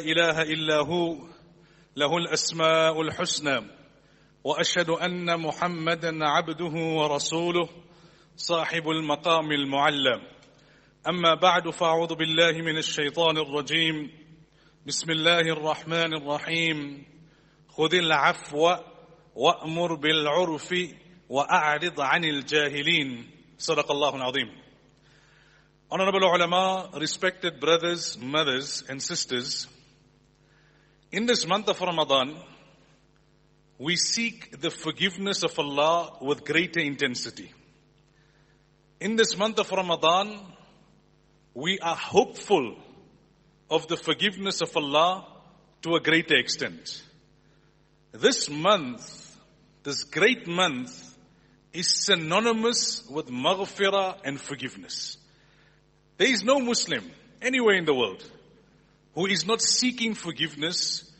إله 0.00 0.42
إلا 0.42 0.76
هو 0.76 1.16
له 1.96 2.16
الأسماء 2.16 3.00
الحسنى 3.00 3.60
وأشهد 4.44 4.90
أن 4.90 5.40
محمدا 5.40 6.18
عبده 6.24 6.74
ورسوله 6.74 7.68
صاحب 8.36 8.88
المقام 8.88 9.52
المعلى. 9.52 10.20
أما 11.08 11.34
بعد 11.34 11.70
فأعوذ 11.70 12.14
بالله 12.14 12.52
من 12.52 12.76
الشيطان 12.76 13.36
الرجيم. 13.38 14.10
بسم 14.86 15.10
الله 15.10 15.40
الرحمن 15.40 16.14
الرحيم. 16.14 17.06
خذ 17.68 17.94
العفو 17.94 18.76
وأمر 19.34 19.94
بالعرف 19.94 20.74
وأعرض 21.28 22.00
عن 22.00 22.24
الجاهلين. 22.24 23.30
صدق 23.58 23.90
الله 23.90 24.16
العظيم. 24.16 24.66
Honorable 25.88 26.24
ulama, 26.24 26.90
respected 26.98 27.60
brothers, 27.60 28.18
mothers, 28.18 28.84
and 28.90 29.00
sisters, 29.00 29.68
in 31.12 31.26
this 31.26 31.46
month 31.46 31.68
of 31.68 31.80
Ramadan, 31.80 32.36
we 33.78 33.96
seek 33.96 34.60
the 34.60 34.70
forgiveness 34.70 35.42
of 35.42 35.58
Allah 35.58 36.16
with 36.20 36.44
greater 36.44 36.80
intensity. 36.80 37.52
In 39.00 39.16
this 39.16 39.36
month 39.36 39.58
of 39.58 39.70
Ramadan, 39.70 40.40
we 41.54 41.78
are 41.78 41.94
hopeful 41.94 42.76
of 43.70 43.86
the 43.88 43.96
forgiveness 43.96 44.60
of 44.60 44.76
Allah 44.76 45.26
to 45.82 45.94
a 45.94 46.00
greater 46.00 46.36
extent. 46.36 47.02
This 48.12 48.48
month, 48.48 49.36
this 49.82 50.04
great 50.04 50.46
month, 50.46 51.14
is 51.72 52.04
synonymous 52.04 53.06
with 53.10 53.26
maghfirah 53.26 54.20
and 54.24 54.40
forgiveness. 54.40 55.18
There 56.16 56.28
is 56.32 56.42
no 56.42 56.58
Muslim 56.58 57.04
anywhere 57.42 57.74
in 57.74 57.84
the 57.84 57.94
world 57.94 58.24
who 59.16 59.26
is 59.26 59.46
not 59.46 59.62
seeking 59.62 60.14
forgiveness, 60.14 61.10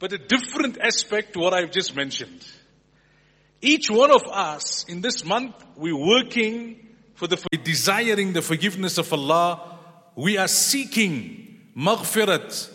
but 0.00 0.12
a 0.12 0.18
different 0.18 0.78
aspect 0.78 1.32
to 1.32 1.38
what 1.38 1.54
I've 1.54 1.70
just 1.70 1.94
mentioned. 1.94 2.44
Each 3.62 3.88
one 3.88 4.10
of 4.10 4.24
us 4.30 4.84
in 4.88 5.00
this 5.00 5.24
month, 5.24 5.54
we're 5.76 5.96
working 5.96 6.88
for 7.14 7.28
the, 7.28 7.42
desiring 7.62 8.32
the 8.32 8.42
forgiveness 8.42 8.98
of 8.98 9.10
Allah. 9.12 9.78
We 10.16 10.38
are 10.38 10.48
seeking 10.48 11.60
maghfirat 11.76 12.70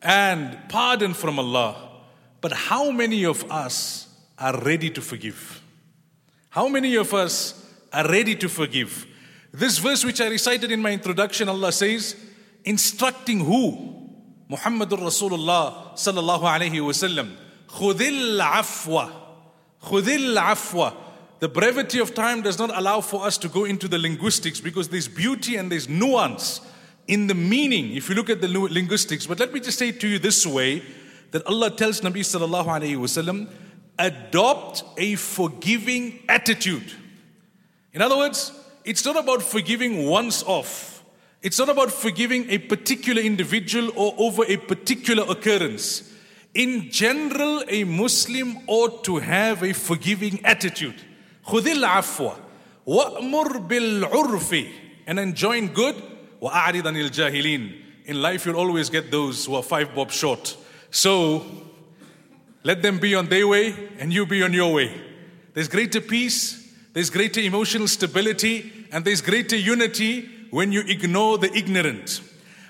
and 0.00 0.58
pardon 0.70 1.12
from 1.12 1.38
Allah. 1.38 1.76
But 2.40 2.52
how 2.52 2.90
many 2.90 3.26
of 3.26 3.44
us 3.52 4.08
are 4.38 4.58
ready 4.62 4.88
to 4.90 5.02
forgive? 5.02 5.62
How 6.48 6.66
many 6.66 6.96
of 6.96 7.12
us 7.12 7.62
are 7.92 8.08
ready 8.08 8.36
to 8.36 8.48
forgive? 8.48 9.06
This 9.52 9.78
verse 9.78 10.02
which 10.02 10.22
I 10.22 10.28
recited 10.28 10.72
in 10.72 10.80
my 10.80 10.92
introduction, 10.92 11.48
Allah 11.50 11.72
says, 11.72 12.16
instructing 12.64 13.40
who? 13.40 13.96
Muhammadur 14.50 14.98
Rasulullah 14.98 15.92
sallallahu 15.94 16.42
alayhi 16.42 16.80
wasallam. 16.80 17.36
Khudil 17.68 18.40
afwa. 18.40 19.12
Khudil 19.82 20.36
afwa. 20.36 20.94
The 21.40 21.48
brevity 21.48 22.00
of 22.00 22.14
time 22.14 22.42
does 22.42 22.58
not 22.58 22.76
allow 22.76 23.00
for 23.00 23.24
us 23.24 23.38
to 23.38 23.48
go 23.48 23.64
into 23.64 23.86
the 23.86 23.98
linguistics 23.98 24.60
because 24.60 24.88
there's 24.88 25.06
beauty 25.06 25.56
and 25.56 25.70
there's 25.70 25.88
nuance 25.88 26.60
in 27.06 27.26
the 27.26 27.34
meaning 27.34 27.94
if 27.94 28.08
you 28.08 28.14
look 28.14 28.28
at 28.28 28.40
the 28.40 28.48
linguistics. 28.48 29.26
But 29.26 29.38
let 29.38 29.52
me 29.52 29.60
just 29.60 29.78
say 29.78 29.92
to 29.92 30.08
you 30.08 30.18
this 30.18 30.46
way 30.46 30.82
that 31.30 31.46
Allah 31.46 31.70
tells 31.70 32.00
Nabi 32.00 32.20
sallallahu 32.20 32.66
alayhi 32.66 32.96
wasallam, 32.96 33.50
adopt 33.98 34.84
a 34.96 35.14
forgiving 35.16 36.20
attitude. 36.28 36.92
In 37.92 38.02
other 38.02 38.16
words, 38.16 38.52
it's 38.84 39.04
not 39.04 39.16
about 39.16 39.42
forgiving 39.42 40.06
once 40.06 40.42
off. 40.44 40.97
It's 41.41 41.59
not 41.59 41.69
about 41.69 41.91
forgiving 41.91 42.49
a 42.49 42.57
particular 42.57 43.21
individual 43.21 43.91
or 43.97 44.15
over 44.17 44.43
a 44.47 44.57
particular 44.57 45.25
occurrence. 45.29 46.09
In 46.53 46.89
general, 46.89 47.63
a 47.67 47.83
Muslim 47.83 48.59
ought 48.67 49.03
to 49.03 49.17
have 49.17 49.61
a 49.63 49.73
forgiving 49.73 50.43
attitude. 50.45 50.95
خذ 51.45 51.67
العفو 51.67 52.31
وأمر 52.85 53.57
بالعرف 53.67 54.67
and 55.07 55.19
enjoin 55.19 55.67
good 55.67 55.95
وأعرض 56.41 56.87
عن 56.87 56.95
الجاهلين. 56.95 57.71
In 58.05 58.21
life, 58.21 58.45
you'll 58.45 58.55
always 58.55 58.89
get 58.89 59.11
those 59.11 59.45
who 59.45 59.55
are 59.55 59.63
five 59.63 59.93
bob 59.93 60.11
short. 60.11 60.55
So, 60.91 61.45
let 62.63 62.81
them 62.81 62.99
be 62.99 63.15
on 63.15 63.27
their 63.27 63.47
way 63.47 63.75
and 63.99 64.13
you 64.13 64.25
be 64.25 64.43
on 64.43 64.53
your 64.53 64.73
way. 64.73 64.93
There's 65.53 65.67
greater 65.67 65.99
peace, 65.99 66.73
there's 66.93 67.09
greater 67.09 67.41
emotional 67.41 67.87
stability, 67.87 68.87
and 68.91 69.03
there's 69.03 69.21
greater 69.21 69.55
unity 69.55 70.29
when 70.50 70.72
you 70.72 70.80
ignore 70.86 71.38
the 71.38 71.52
ignorant. 71.56 72.20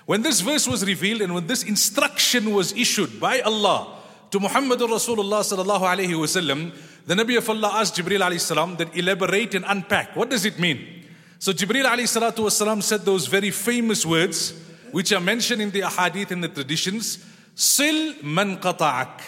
When 0.05 0.21
this 0.23 0.41
verse 0.41 0.67
was 0.67 0.83
revealed 0.85 1.21
and 1.21 1.35
when 1.35 1.47
this 1.47 1.63
instruction 1.63 2.53
was 2.53 2.73
issued 2.73 3.19
by 3.19 3.41
Allah 3.41 3.99
to 4.31 4.39
Muhammad 4.39 4.79
Rasulullah 4.79 5.41
sallallahu 5.41 5.81
alayhi 5.81 6.17
wasallam, 6.17 6.73
the 7.05 7.15
Nabi 7.15 7.37
of 7.37 7.49
Allah 7.49 7.71
asked 7.75 7.95
Jibril 7.95 8.19
alayhi 8.19 8.39
salam 8.39 8.75
that 8.77 8.95
elaborate 8.97 9.55
and 9.55 9.65
unpack. 9.67 10.15
What 10.15 10.29
does 10.29 10.45
it 10.45 10.59
mean? 10.59 11.05
So 11.39 11.53
Jibril 11.53 11.85
alayhi 11.85 12.09
salatu 12.09 12.45
wasalam 12.45 12.83
said 12.83 13.01
those 13.01 13.27
very 13.27 13.51
famous 13.51 14.05
words 14.05 14.53
which 14.91 15.11
are 15.11 15.19
mentioned 15.19 15.61
in 15.61 15.71
the 15.71 15.81
ahadith 15.81 16.31
and 16.31 16.43
the 16.43 16.49
traditions. 16.49 17.23
Sil 17.53 18.17
man 18.23 18.57
qata'ak. 18.57 19.21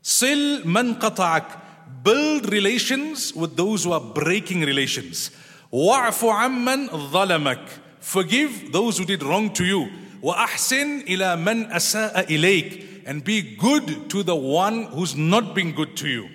Sil 0.00 0.64
man 0.64 0.96
qata'ak. 0.96 1.60
Build 2.02 2.52
relations 2.52 3.34
with 3.34 3.56
those 3.56 3.84
who 3.84 3.92
are 3.92 4.00
breaking 4.00 4.62
relations. 4.62 5.30
Wa'fu 5.71 6.29
amman 6.29 6.89
dhalamak. 6.89 7.67
Forgive 7.99 8.71
those 8.71 8.97
who 8.97 9.05
did 9.05 9.23
wrong 9.23 9.53
to 9.53 9.63
you. 9.63 9.89
وَأَحْسِنْ 10.21 11.07
إِلَى 11.07 11.43
مَنْ 11.43 11.71
أَسَاءَ 11.71 12.27
إِلَيْكَ 12.27 13.03
And 13.05 13.23
be 13.23 13.55
good 13.55 14.09
to 14.09 14.23
the 14.23 14.35
one 14.35 14.83
who's 14.85 15.15
not 15.15 15.55
been 15.55 15.71
good 15.71 15.97
to 15.97 16.07
you. 16.07 16.29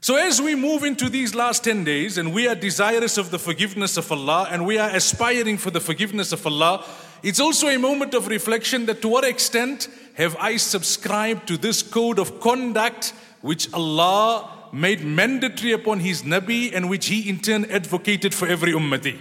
So 0.00 0.16
as 0.16 0.40
we 0.40 0.54
move 0.54 0.84
into 0.84 1.08
these 1.08 1.34
last 1.34 1.64
10 1.64 1.84
days 1.84 2.18
and 2.18 2.34
we 2.34 2.46
are 2.46 2.54
desirous 2.54 3.16
of 3.16 3.30
the 3.30 3.38
forgiveness 3.38 3.96
of 3.96 4.12
Allah 4.12 4.48
and 4.50 4.66
we 4.66 4.76
are 4.76 4.90
aspiring 4.90 5.56
for 5.56 5.70
the 5.70 5.80
forgiveness 5.80 6.30
of 6.30 6.46
Allah, 6.46 6.84
it's 7.22 7.40
also 7.40 7.68
a 7.68 7.78
moment 7.78 8.12
of 8.12 8.28
reflection 8.28 8.84
that 8.84 9.00
to 9.00 9.08
what 9.08 9.24
extent 9.24 9.88
have 10.12 10.36
I 10.36 10.58
subscribed 10.58 11.48
to 11.48 11.56
this 11.56 11.82
code 11.82 12.18
of 12.18 12.38
conduct 12.38 13.14
which 13.40 13.72
Allah 13.72 14.57
made 14.72 15.04
mandatory 15.04 15.72
upon 15.72 16.00
his 16.00 16.22
Nabi 16.22 16.74
and 16.74 16.90
which 16.90 17.06
he 17.06 17.28
in 17.28 17.38
turn 17.38 17.64
advocated 17.66 18.34
for 18.34 18.48
every 18.48 18.72
ummati. 18.72 19.18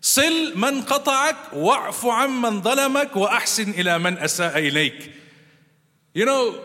صل 0.00 0.54
من 0.54 0.82
قطعك 0.82 1.52
واعف 1.52 2.06
عمن 2.06 2.62
ظلمك 2.62 3.16
وأحسن 3.16 3.70
إلى 3.70 3.98
من 3.98 4.18
أساء 4.18 4.58
إليك. 4.58 5.10
You 6.14 6.24
know, 6.24 6.60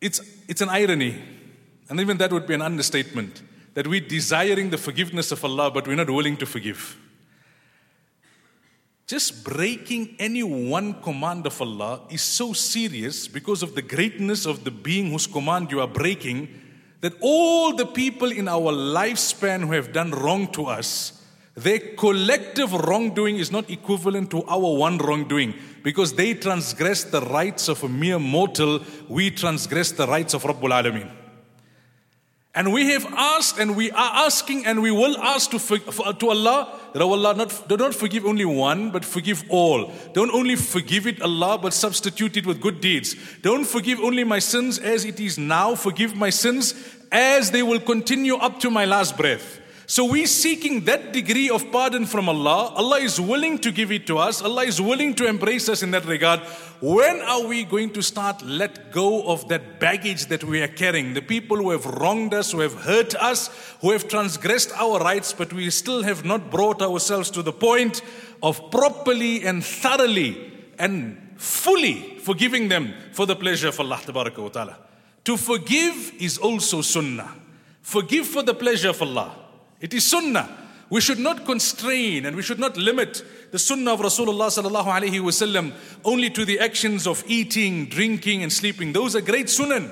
it's, 0.00 0.20
it's 0.48 0.60
an 0.60 0.70
irony, 0.70 1.20
and 1.88 2.00
even 2.00 2.16
that 2.18 2.32
would 2.32 2.46
be 2.46 2.54
an 2.54 2.62
understatement, 2.62 3.42
that 3.74 3.86
we're 3.86 4.00
desiring 4.00 4.70
the 4.70 4.78
forgiveness 4.78 5.32
of 5.32 5.44
Allah, 5.44 5.70
but 5.70 5.86
we're 5.86 5.96
not 5.96 6.08
willing 6.10 6.36
to 6.38 6.46
forgive. 6.46 6.96
Just 9.06 9.44
breaking 9.44 10.16
any 10.18 10.42
one 10.42 10.94
command 11.02 11.46
of 11.46 11.60
Allah 11.60 12.00
is 12.08 12.22
so 12.22 12.54
serious 12.54 13.28
because 13.28 13.62
of 13.62 13.74
the 13.74 13.82
greatness 13.82 14.46
of 14.46 14.64
the 14.64 14.70
being 14.70 15.10
whose 15.10 15.26
command 15.26 15.70
you 15.70 15.80
are 15.80 15.86
breaking 15.86 16.48
that 17.01 17.13
all 17.21 17.75
the 17.75 17.85
people 17.85 18.31
in 18.31 18.47
our 18.47 18.71
lifespan 18.71 19.61
who 19.61 19.71
have 19.71 19.93
done 19.93 20.11
wrong 20.11 20.47
to 20.51 20.65
us, 20.65 21.23
their 21.55 21.79
collective 21.79 22.73
wrongdoing 22.73 23.37
is 23.37 23.51
not 23.51 23.69
equivalent 23.69 24.31
to 24.31 24.43
our 24.43 24.77
one 24.77 24.97
wrongdoing 24.97 25.53
because 25.83 26.13
they 26.13 26.33
transgress 26.33 27.03
the 27.03 27.21
rights 27.21 27.67
of 27.67 27.83
a 27.83 27.89
mere 27.89 28.19
mortal, 28.19 28.81
we 29.07 29.29
transgress 29.31 29.91
the 29.91 30.07
rights 30.07 30.33
of 30.33 30.43
Rabbul 30.43 30.71
Alameen. 30.71 31.18
And 32.59 32.73
we 32.73 32.91
have 32.91 33.05
asked 33.13 33.57
and 33.57 33.77
we 33.77 33.89
are 33.91 34.25
asking 34.25 34.65
and 34.65 34.81
we 34.81 34.91
will 34.91 35.17
ask 35.17 35.49
to, 35.51 35.59
to 35.59 36.29
Allah 36.29 36.77
that 36.91 37.01
oh 37.01 37.13
Allah 37.13 37.33
not, 37.33 37.69
do 37.69 37.77
not 37.77 37.95
forgive 37.95 38.25
only 38.25 38.43
one 38.43 38.91
but 38.91 39.05
forgive 39.05 39.45
all. 39.47 39.93
Don't 40.11 40.29
only 40.31 40.57
forgive 40.57 41.07
it 41.07 41.21
Allah 41.21 41.57
but 41.57 41.73
substitute 41.73 42.35
it 42.35 42.45
with 42.45 42.59
good 42.59 42.81
deeds. 42.81 43.15
Don't 43.41 43.63
forgive 43.63 44.01
only 44.01 44.25
my 44.25 44.39
sins 44.39 44.77
as 44.77 45.05
it 45.05 45.21
is 45.21 45.37
now. 45.37 45.73
Forgive 45.73 46.17
my 46.17 46.29
sins 46.29 46.73
as 47.13 47.51
they 47.51 47.63
will 47.63 47.79
continue 47.79 48.35
up 48.35 48.59
to 48.59 48.69
my 48.69 48.83
last 48.83 49.15
breath. 49.15 49.61
So 49.89 50.05
we 50.05 50.27
seeking 50.27 50.81
that 50.81 51.13
degree 51.13 51.49
of 51.49 51.71
pardon 51.71 52.05
from 52.05 52.29
Allah. 52.29 52.71
Allah 52.75 52.99
is 52.99 53.19
willing 53.19 53.57
to 53.57 53.71
give 53.71 53.91
it 53.91 54.05
to 54.05 54.19
us. 54.19 54.39
Allah 54.39 54.63
is 54.65 54.79
willing 54.79 55.15
to 55.15 55.25
embrace 55.25 55.67
us 55.67 55.81
in 55.81 55.89
that 55.89 56.05
regard. 56.05 56.41
When 56.79 57.21
are 57.21 57.47
we 57.47 57.63
going 57.63 57.93
to 57.93 58.03
start 58.03 58.43
let 58.43 58.91
go 58.91 59.23
of 59.23 59.47
that 59.47 59.79
baggage 59.79 60.27
that 60.27 60.43
we 60.43 60.61
are 60.61 60.67
carrying? 60.67 61.15
The 61.15 61.23
people 61.23 61.57
who 61.57 61.71
have 61.71 61.87
wronged 61.87 62.35
us, 62.35 62.51
who 62.51 62.59
have 62.59 62.75
hurt 62.75 63.15
us, 63.15 63.49
who 63.81 63.89
have 63.89 64.07
transgressed 64.07 64.71
our 64.73 64.99
rights, 64.99 65.33
but 65.33 65.51
we 65.51 65.71
still 65.71 66.03
have 66.03 66.23
not 66.23 66.51
brought 66.51 66.83
ourselves 66.83 67.31
to 67.31 67.41
the 67.41 67.51
point 67.51 68.03
of 68.43 68.69
properly 68.69 69.43
and 69.43 69.65
thoroughly 69.65 70.53
and 70.77 71.33
fully 71.35 72.19
forgiving 72.19 72.67
them 72.67 72.93
for 73.11 73.25
the 73.25 73.35
pleasure 73.35 73.69
of 73.69 73.79
Allah 73.79 73.99
Ta'ala. 74.05 74.77
To 75.23 75.35
forgive 75.35 76.13
is 76.19 76.37
also 76.37 76.83
sunnah. 76.83 77.33
Forgive 77.81 78.27
for 78.27 78.43
the 78.43 78.53
pleasure 78.53 78.89
of 78.89 79.01
Allah. 79.01 79.48
It 79.79 79.93
is 79.93 80.05
sunnah. 80.05 80.49
We 80.89 81.01
should 81.01 81.19
not 81.19 81.45
constrain 81.45 82.25
and 82.25 82.35
we 82.35 82.41
should 82.41 82.59
not 82.59 82.75
limit 82.75 83.23
the 83.51 83.59
sunnah 83.59 83.93
of 83.93 83.99
Rasulullah 83.99 84.47
sallallahu 84.47 84.85
alaihi 84.85 85.21
wasallam 85.21 85.73
only 86.03 86.29
to 86.31 86.45
the 86.45 86.59
actions 86.59 87.05
of 87.05 87.23
eating, 87.27 87.85
drinking, 87.85 88.43
and 88.43 88.51
sleeping. 88.51 88.93
Those 88.93 89.15
are 89.15 89.21
great 89.21 89.49
sunnah. 89.49 89.89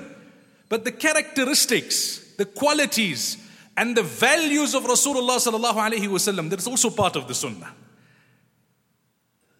But 0.68 0.84
the 0.84 0.92
characteristics, 0.92 2.34
the 2.36 2.44
qualities, 2.44 3.38
and 3.76 3.96
the 3.96 4.02
values 4.02 4.74
of 4.74 4.84
Rasulullah 4.84 5.38
sallallahu 5.38 5.74
alaihi 5.74 6.08
wasallam, 6.08 6.50
that 6.50 6.58
is 6.58 6.66
also 6.66 6.90
part 6.90 7.14
of 7.16 7.28
the 7.28 7.34
sunnah. 7.34 7.72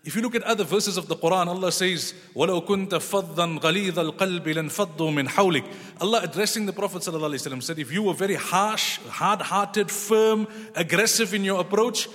If 0.07 0.17
you 0.17 0.21
look 0.21 0.35
at 0.35 0.43
other 0.43 0.65
verses 0.65 0.97
of 0.97 1.07
the 1.07 1.15
Quran, 1.15 1.47
Allah 1.47 1.71
says, 1.71 2.13
وَلَوْ 2.35 2.67
كُنْتَ 2.67 2.89
فَضًّا 2.89 3.61
غَلِيظَ 3.61 3.93
الْقَلْبِ 3.93 4.43
لَنْفَضُّوا 4.43 5.13
مِنْ 5.13 5.29
حَوْلِكَ 5.29 5.63
Allah 6.01 6.21
addressing 6.23 6.65
the 6.65 6.73
Prophet 6.73 7.03
ﷺ 7.03 7.63
said, 7.63 7.79
if 7.79 7.89
you 7.89 8.03
were 8.03 8.13
very 8.13 8.35
harsh, 8.35 8.97
hard-hearted, 9.07 9.89
firm, 9.89 10.45
aggressive 10.75 11.33
in 11.33 11.45
your 11.45 11.61
approach, 11.61 12.09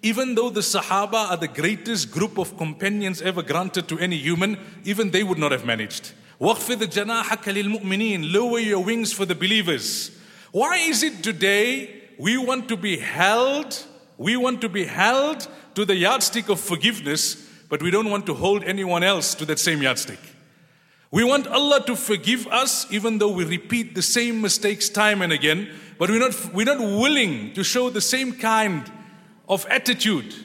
even 0.00 0.34
though 0.34 0.48
the 0.48 0.60
Sahaba 0.60 1.30
are 1.30 1.36
the 1.36 1.48
greatest 1.48 2.10
group 2.10 2.38
of 2.38 2.56
companions 2.56 3.20
ever 3.20 3.42
granted 3.42 3.88
to 3.88 3.98
any 3.98 4.16
human, 4.16 4.58
even 4.84 5.10
they 5.10 5.22
would 5.22 5.38
not 5.38 5.52
have 5.52 5.66
managed. 5.66 6.12
وَخْفِضْ 6.40 6.78
جَنَاحَكَ 6.78 7.44
لِلْمُؤْمِنِينَ 7.44 8.32
Lower 8.32 8.58
your 8.58 8.82
wings 8.82 9.12
for 9.12 9.26
the 9.26 9.34
believers. 9.34 10.10
Why 10.50 10.76
is 10.76 11.02
it 11.02 11.22
today 11.22 12.02
we 12.18 12.38
want 12.38 12.68
to 12.68 12.76
be 12.76 12.96
held, 12.96 13.84
we 14.19 14.35
want 14.35 14.59
to 14.61 14.69
be 14.69 14.83
held 14.83 15.47
to 15.75 15.85
the 15.85 15.95
yardstick 15.95 16.49
of 16.49 16.59
forgiveness, 16.59 17.49
but 17.69 17.81
we 17.81 17.89
don't 17.89 18.11
want 18.11 18.25
to 18.25 18.33
hold 18.33 18.63
anyone 18.65 19.01
else 19.01 19.33
to 19.33 19.45
that 19.45 19.57
same 19.59 19.81
yardstick. 19.81 20.19
We 21.09 21.23
want 21.23 21.47
Allah 21.47 21.83
to 21.85 21.95
forgive 21.95 22.45
us 22.47 22.85
even 22.91 23.17
though 23.17 23.31
we 23.31 23.45
repeat 23.45 23.95
the 23.95 24.01
same 24.01 24.41
mistakes 24.41 24.89
time 24.89 25.21
and 25.21 25.31
again, 25.31 25.73
but 25.97 26.09
we're 26.09 26.19
not, 26.19 26.53
we're 26.53 26.65
not 26.65 26.79
willing 26.79 27.53
to 27.53 27.63
show 27.63 27.89
the 27.89 28.01
same 28.01 28.33
kind 28.33 28.91
of 29.47 29.65
attitude 29.69 30.35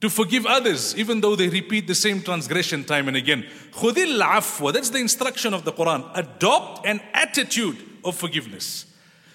to 0.00 0.08
forgive 0.08 0.46
others 0.46 0.96
even 0.96 1.20
though 1.20 1.34
they 1.34 1.48
repeat 1.48 1.88
the 1.88 1.96
same 1.96 2.22
transgression 2.22 2.84
time 2.84 3.08
and 3.08 3.16
again. 3.16 3.44
Khudil 3.72 4.22
afwa, 4.22 4.72
that's 4.72 4.90
the 4.90 4.98
instruction 4.98 5.52
of 5.52 5.64
the 5.64 5.72
Quran. 5.72 6.08
Adopt 6.14 6.86
an 6.86 7.00
attitude 7.12 7.76
of 8.04 8.14
forgiveness. 8.14 8.86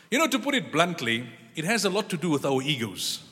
You 0.10 0.18
know, 0.18 0.28
to 0.28 0.40
put 0.40 0.56
it 0.56 0.72
bluntly, 0.72 1.28
it 1.56 1.66
has 1.66 1.84
a 1.84 1.90
lot 1.90 2.10
to 2.10 2.18
do 2.18 2.30
with 2.30 2.46
our 2.46 2.62
egos. 2.62 3.25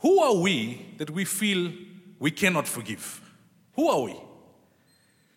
Who 0.00 0.20
are 0.20 0.34
we 0.34 0.94
that 0.98 1.10
we 1.10 1.24
feel 1.24 1.72
we 2.18 2.30
cannot 2.30 2.66
forgive? 2.66 3.20
Who 3.74 3.88
are 3.88 4.00
we? 4.02 4.16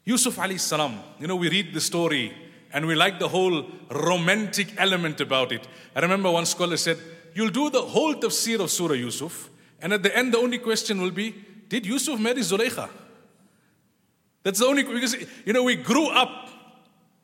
Yusuf 0.05 0.35
alayhi 0.37 0.59
salam, 0.59 0.99
you 1.19 1.27
know, 1.27 1.35
we 1.35 1.49
read 1.49 1.73
the 1.73 1.81
story 1.81 2.33
and 2.73 2.85
we 2.85 2.95
like 2.95 3.19
the 3.19 3.27
whole 3.27 3.65
romantic 3.91 4.73
element 4.77 5.21
about 5.21 5.51
it. 5.51 5.67
I 5.95 5.99
remember 5.99 6.31
one 6.31 6.45
scholar 6.45 6.77
said, 6.77 6.97
You'll 7.35 7.49
do 7.49 7.69
the 7.69 7.81
whole 7.81 8.15
tafsir 8.15 8.59
of 8.59 8.69
Surah 8.69 8.93
Yusuf, 8.93 9.49
and 9.81 9.93
at 9.93 10.03
the 10.03 10.15
end, 10.15 10.33
the 10.33 10.37
only 10.37 10.59
question 10.59 11.01
will 11.01 11.11
be, 11.11 11.33
Did 11.67 11.85
Yusuf 11.85 12.19
marry 12.19 12.41
Zulaykha? 12.41 12.89
That's 14.43 14.59
the 14.59 14.65
only, 14.65 14.83
because, 14.83 15.15
you 15.45 15.53
know, 15.53 15.63
we 15.63 15.75
grew 15.75 16.07
up, 16.09 16.49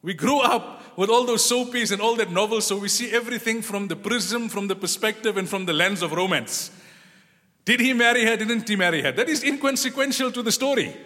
we 0.01 0.13
grew 0.13 0.39
up 0.39 0.97
with 0.97 1.09
all 1.09 1.25
those 1.25 1.49
soapies 1.49 1.91
and 1.91 2.01
all 2.01 2.15
that 2.15 2.31
novels, 2.31 2.67
so 2.67 2.77
we 2.77 2.87
see 2.87 3.11
everything 3.11 3.61
from 3.61 3.87
the 3.87 3.95
prism, 3.95 4.49
from 4.49 4.67
the 4.67 4.75
perspective, 4.75 5.37
and 5.37 5.47
from 5.47 5.65
the 5.65 5.73
lens 5.73 6.01
of 6.01 6.11
romance. 6.11 6.71
Did 7.69 7.81
he 7.81 7.93
marry 7.93 8.25
her? 8.25 8.35
Didn't 8.35 8.67
he 8.67 8.75
marry 8.75 9.03
her? 9.03 9.11
That 9.11 9.29
is 9.29 9.43
inconsequential 9.43 10.31
to 10.31 10.41
the 10.41 10.51
story. 10.51 10.97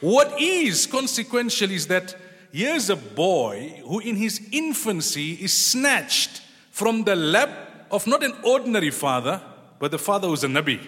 What 0.00 0.40
is 0.40 0.86
consequential 0.86 1.72
is 1.72 1.88
that 1.88 2.14
here's 2.52 2.88
a 2.88 2.94
boy 2.94 3.82
who, 3.84 3.98
in 3.98 4.14
his 4.14 4.40
infancy, 4.52 5.32
is 5.32 5.52
snatched 5.52 6.40
from 6.70 7.02
the 7.02 7.16
lap 7.16 7.50
of 7.90 8.06
not 8.06 8.22
an 8.22 8.32
ordinary 8.44 8.92
father, 8.92 9.42
but 9.80 9.90
the 9.90 9.98
father 9.98 10.28
who's 10.28 10.44
a 10.44 10.46
Nabi. 10.46 10.78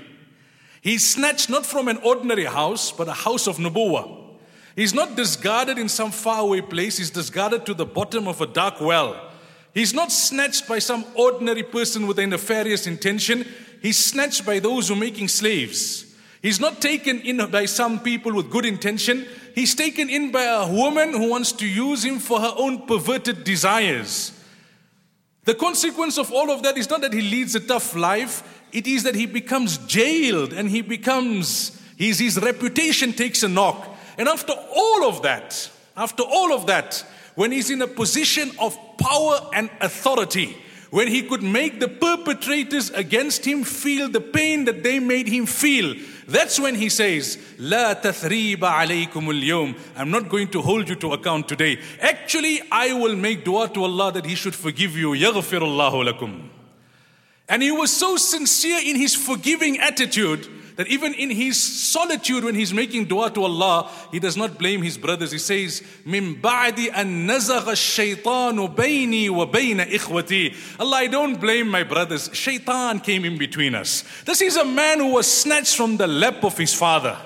He's 0.81 1.05
snatched 1.05 1.51
not 1.51 1.67
from 1.67 1.89
an 1.89 1.97
ordinary 2.05 2.45
house, 2.45 2.93
but 2.93 3.09
a 3.09 3.13
house 3.13 3.49
of 3.49 3.57
Nubuwa. 3.57 4.37
He's 4.77 4.95
not 4.95 5.17
discarded 5.17 5.77
in 5.77 5.89
some 5.89 6.13
faraway 6.13 6.61
place, 6.61 6.99
he's 6.99 7.11
discarded 7.11 7.67
to 7.67 7.75
the 7.75 7.85
bottom 7.85 8.29
of 8.29 8.41
a 8.41 8.47
dark 8.47 8.81
well. 8.81 9.33
He's 9.75 9.93
not 9.93 10.13
snatched 10.13 10.69
by 10.69 10.79
some 10.79 11.05
ordinary 11.17 11.65
person 11.65 12.07
with 12.07 12.21
a 12.21 12.27
nefarious 12.29 12.87
intention. 12.87 13.45
He's 13.81 13.97
snatched 13.97 14.45
by 14.45 14.59
those 14.59 14.89
who 14.89 14.95
are 14.95 14.99
making 14.99 15.29
slaves. 15.29 16.15
He's 16.43 16.61
not 16.61 16.81
taken 16.81 17.21
in 17.21 17.39
by 17.51 17.65
some 17.65 18.01
people 18.01 18.33
with 18.35 18.51
good 18.51 18.65
intention. 18.65 19.27
He's 19.55 19.75
taken 19.75 20.09
in 20.11 20.31
by 20.31 20.45
a 20.45 20.71
woman 20.71 21.13
who 21.13 21.31
wants 21.31 21.53
to 21.53 21.67
use 21.67 22.05
him 22.05 22.19
for 22.19 22.41
her 22.41 22.53
own 22.57 22.87
perverted 22.87 23.43
desires. 23.45 24.33
The 25.45 25.55
consequence 25.55 26.19
of 26.19 26.33
all 26.33 26.51
of 26.51 26.63
that 26.65 26.77
is 26.77 26.91
not 26.91 27.01
that 27.03 27.13
he 27.13 27.23
leads 27.23 27.55
a 27.55 27.61
tough 27.61 27.95
life, 27.95 28.63
it 28.73 28.87
is 28.87 29.05
that 29.05 29.15
he 29.15 29.27
becomes 29.27 29.79
jailed 29.79 30.53
and 30.53 30.69
he 30.69 30.83
becomes, 30.83 31.81
his, 31.97 32.19
his 32.19 32.39
reputation 32.39 33.13
takes 33.13 33.43
a 33.43 33.49
knock. 33.49 33.97
And 34.19 34.29
after 34.29 34.53
all 34.53 35.09
of 35.09 35.23
that, 35.23 35.71
after 35.97 36.23
all 36.23 36.53
of 36.53 36.67
that, 36.67 37.05
when 37.37 37.53
he's 37.53 37.71
in 37.71 37.81
a 37.83 37.87
position 37.87 38.51
of 38.59 38.77
power 38.99 39.41
and 39.53 39.71
authority, 39.81 40.57
when 40.91 41.09
he 41.09 41.23
could 41.23 41.43
make 41.43 41.81
the 41.81 41.89
perpetrators 41.89 42.91
against 42.91 43.45
him 43.45 43.65
feel 43.65 44.09
the 44.09 44.21
pain 44.21 44.65
that 44.65 44.83
they 44.83 44.99
made 44.99 45.27
him 45.29 45.47
feel. 45.47 45.95
That's 46.29 46.59
when 46.59 46.75
he 46.75 46.89
says, 46.89 47.39
La 47.59 47.95
tathriba 47.95 48.59
alaykum 48.59 49.29
al 49.29 49.75
I'm 49.97 50.11
not 50.11 50.29
going 50.29 50.49
to 50.49 50.63
hold 50.63 50.89
you 50.89 50.97
to 50.97 51.13
account 51.13 51.49
today. 51.49 51.81
Actually, 52.01 52.63
I 52.71 52.93
will 52.93 53.17
make 53.17 53.45
dua 53.45 53.69
to 53.69 53.85
Allah 53.85 54.13
that 54.13 54.27
He 54.27 54.35
should 54.35 54.55
forgive 54.55 54.97
you. 54.97 55.11
Yaghfirullahu 55.11 56.13
lakum. 56.13 56.49
And 57.49 57.63
he 57.63 57.71
was 57.71 57.93
so 57.97 58.17
sincere 58.17 58.81
in 58.85 58.97
his 58.97 59.15
forgiving 59.15 59.79
attitude 59.79 60.49
that 60.77 60.89
even 60.89 61.15
in 61.15 61.31
his 61.31 61.61
solitude 61.61 62.45
when 62.45 62.55
he's 62.55 62.73
making 62.73 63.07
dua 63.07 63.31
to 63.31 63.43
Allah, 63.45 63.91
he 64.13 64.21
does 64.21 64.37
not 64.37 64.59
blame 64.59 64.83
his 64.83 64.97
brothers. 64.97 65.33
He 65.33 65.39
says, 65.39 65.83
"Min 66.05 66.37
ba'di 66.37 66.91
an 66.95 67.27
nazagha 67.27 67.75
shaytanu 67.75 68.75
bayni 68.75 69.29
wa 69.31 69.47
bayna 69.47 69.91
ikhwati." 69.91 70.55
Allah, 70.79 70.97
I 70.99 71.07
don't 71.07 71.41
blame 71.41 71.69
my 71.69 71.83
brothers. 71.83 72.31
Shaitan 72.33 73.01
came 73.01 73.25
in 73.25 73.39
between 73.39 73.75
us. 73.75 74.05
This 74.25 74.43
is 74.43 74.57
a 74.57 74.65
man 74.65 74.99
who 74.99 75.13
was 75.13 75.27
snatched 75.27 75.77
from 75.77 75.97
the 75.97 76.07
lap 76.07 76.45
of 76.45 76.57
his 76.57 76.75
father 76.75 77.17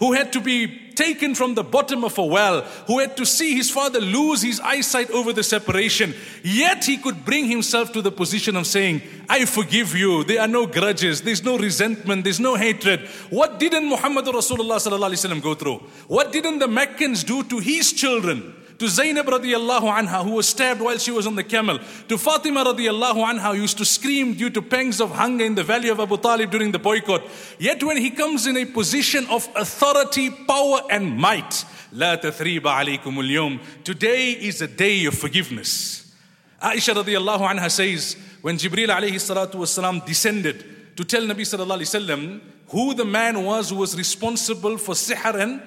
who 0.00 0.12
had 0.12 0.32
to 0.32 0.40
be 0.40 0.89
taken 1.00 1.34
from 1.34 1.54
the 1.54 1.64
bottom 1.64 2.04
of 2.04 2.18
a 2.18 2.24
well, 2.24 2.60
who 2.86 2.98
had 2.98 3.16
to 3.16 3.24
see 3.24 3.56
his 3.56 3.70
father 3.70 4.00
lose 4.00 4.42
his 4.42 4.60
eyesight 4.60 5.10
over 5.10 5.32
the 5.32 5.42
separation. 5.42 6.14
Yet 6.42 6.84
he 6.84 6.98
could 6.98 7.24
bring 7.24 7.46
himself 7.46 7.92
to 7.92 8.02
the 8.02 8.12
position 8.12 8.54
of 8.54 8.66
saying, 8.66 9.00
I 9.28 9.46
forgive 9.46 9.96
you. 9.96 10.24
There 10.24 10.40
are 10.40 10.48
no 10.48 10.66
grudges. 10.66 11.22
There's 11.22 11.42
no 11.42 11.56
resentment. 11.56 12.24
There's 12.24 12.40
no 12.40 12.54
hatred. 12.54 13.00
What 13.30 13.58
didn't 13.58 13.88
Muhammad 13.88 14.26
Rasulullah 14.26 15.42
go 15.42 15.54
through? 15.54 15.78
What 16.06 16.32
didn't 16.32 16.58
the 16.58 16.68
Meccans 16.68 17.24
do 17.24 17.44
to 17.44 17.58
his 17.58 17.92
children? 17.92 18.59
to 18.79 18.87
Zainab 18.89 19.27
radiallahu 19.27 19.83
anha 19.83 20.23
who 20.23 20.31
was 20.31 20.49
stabbed 20.49 20.81
while 20.81 20.97
she 20.97 21.11
was 21.11 21.25
on 21.25 21.35
the 21.35 21.43
camel, 21.43 21.79
to 22.09 22.17
Fatima 22.17 22.65
radiallahu 22.65 23.23
anha 23.23 23.55
who 23.55 23.61
used 23.61 23.77
to 23.77 23.85
scream 23.85 24.33
due 24.33 24.49
to 24.49 24.61
pangs 24.61 24.99
of 24.99 25.11
hunger 25.11 25.45
in 25.45 25.55
the 25.55 25.63
valley 25.63 25.89
of 25.89 25.99
Abu 25.99 26.17
Talib 26.17 26.51
during 26.51 26.71
the 26.71 26.79
boycott. 26.79 27.23
Yet 27.57 27.81
when 27.83 27.97
he 27.97 28.11
comes 28.11 28.47
in 28.47 28.57
a 28.57 28.65
position 28.65 29.25
of 29.27 29.47
authority, 29.55 30.29
power 30.29 30.81
and 30.89 31.17
might, 31.17 31.65
لا 31.93 32.15
تثريب 32.21 32.63
عليكم 32.63 33.19
اليوم. 33.19 33.59
Today 33.85 34.31
is 34.31 34.61
a 34.61 34.67
day 34.67 35.05
of 35.05 35.13
forgiveness. 35.13 36.13
Aisha 36.61 36.93
radiallahu 36.93 37.47
anha 37.47 37.71
says, 37.71 38.17
when 38.41 38.57
Jibril 38.57 38.89
alayhi 38.89 39.13
salatu 39.13 39.55
wasalam 39.55 40.05
descended 40.05 40.97
to 40.97 41.05
tell 41.05 41.21
Nabi 41.21 41.41
sallallahu 41.41 41.79
alayhi 41.79 42.07
wasallam 42.07 42.41
who 42.69 42.93
the 42.93 43.05
man 43.05 43.43
was 43.43 43.69
who 43.69 43.77
was 43.77 43.95
responsible 43.97 44.77
for 44.77 44.95
sihr 44.95 45.35
and 45.39 45.61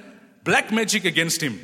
black 0.44 0.70
magic 0.70 1.04
against 1.04 1.40
him. 1.40 1.58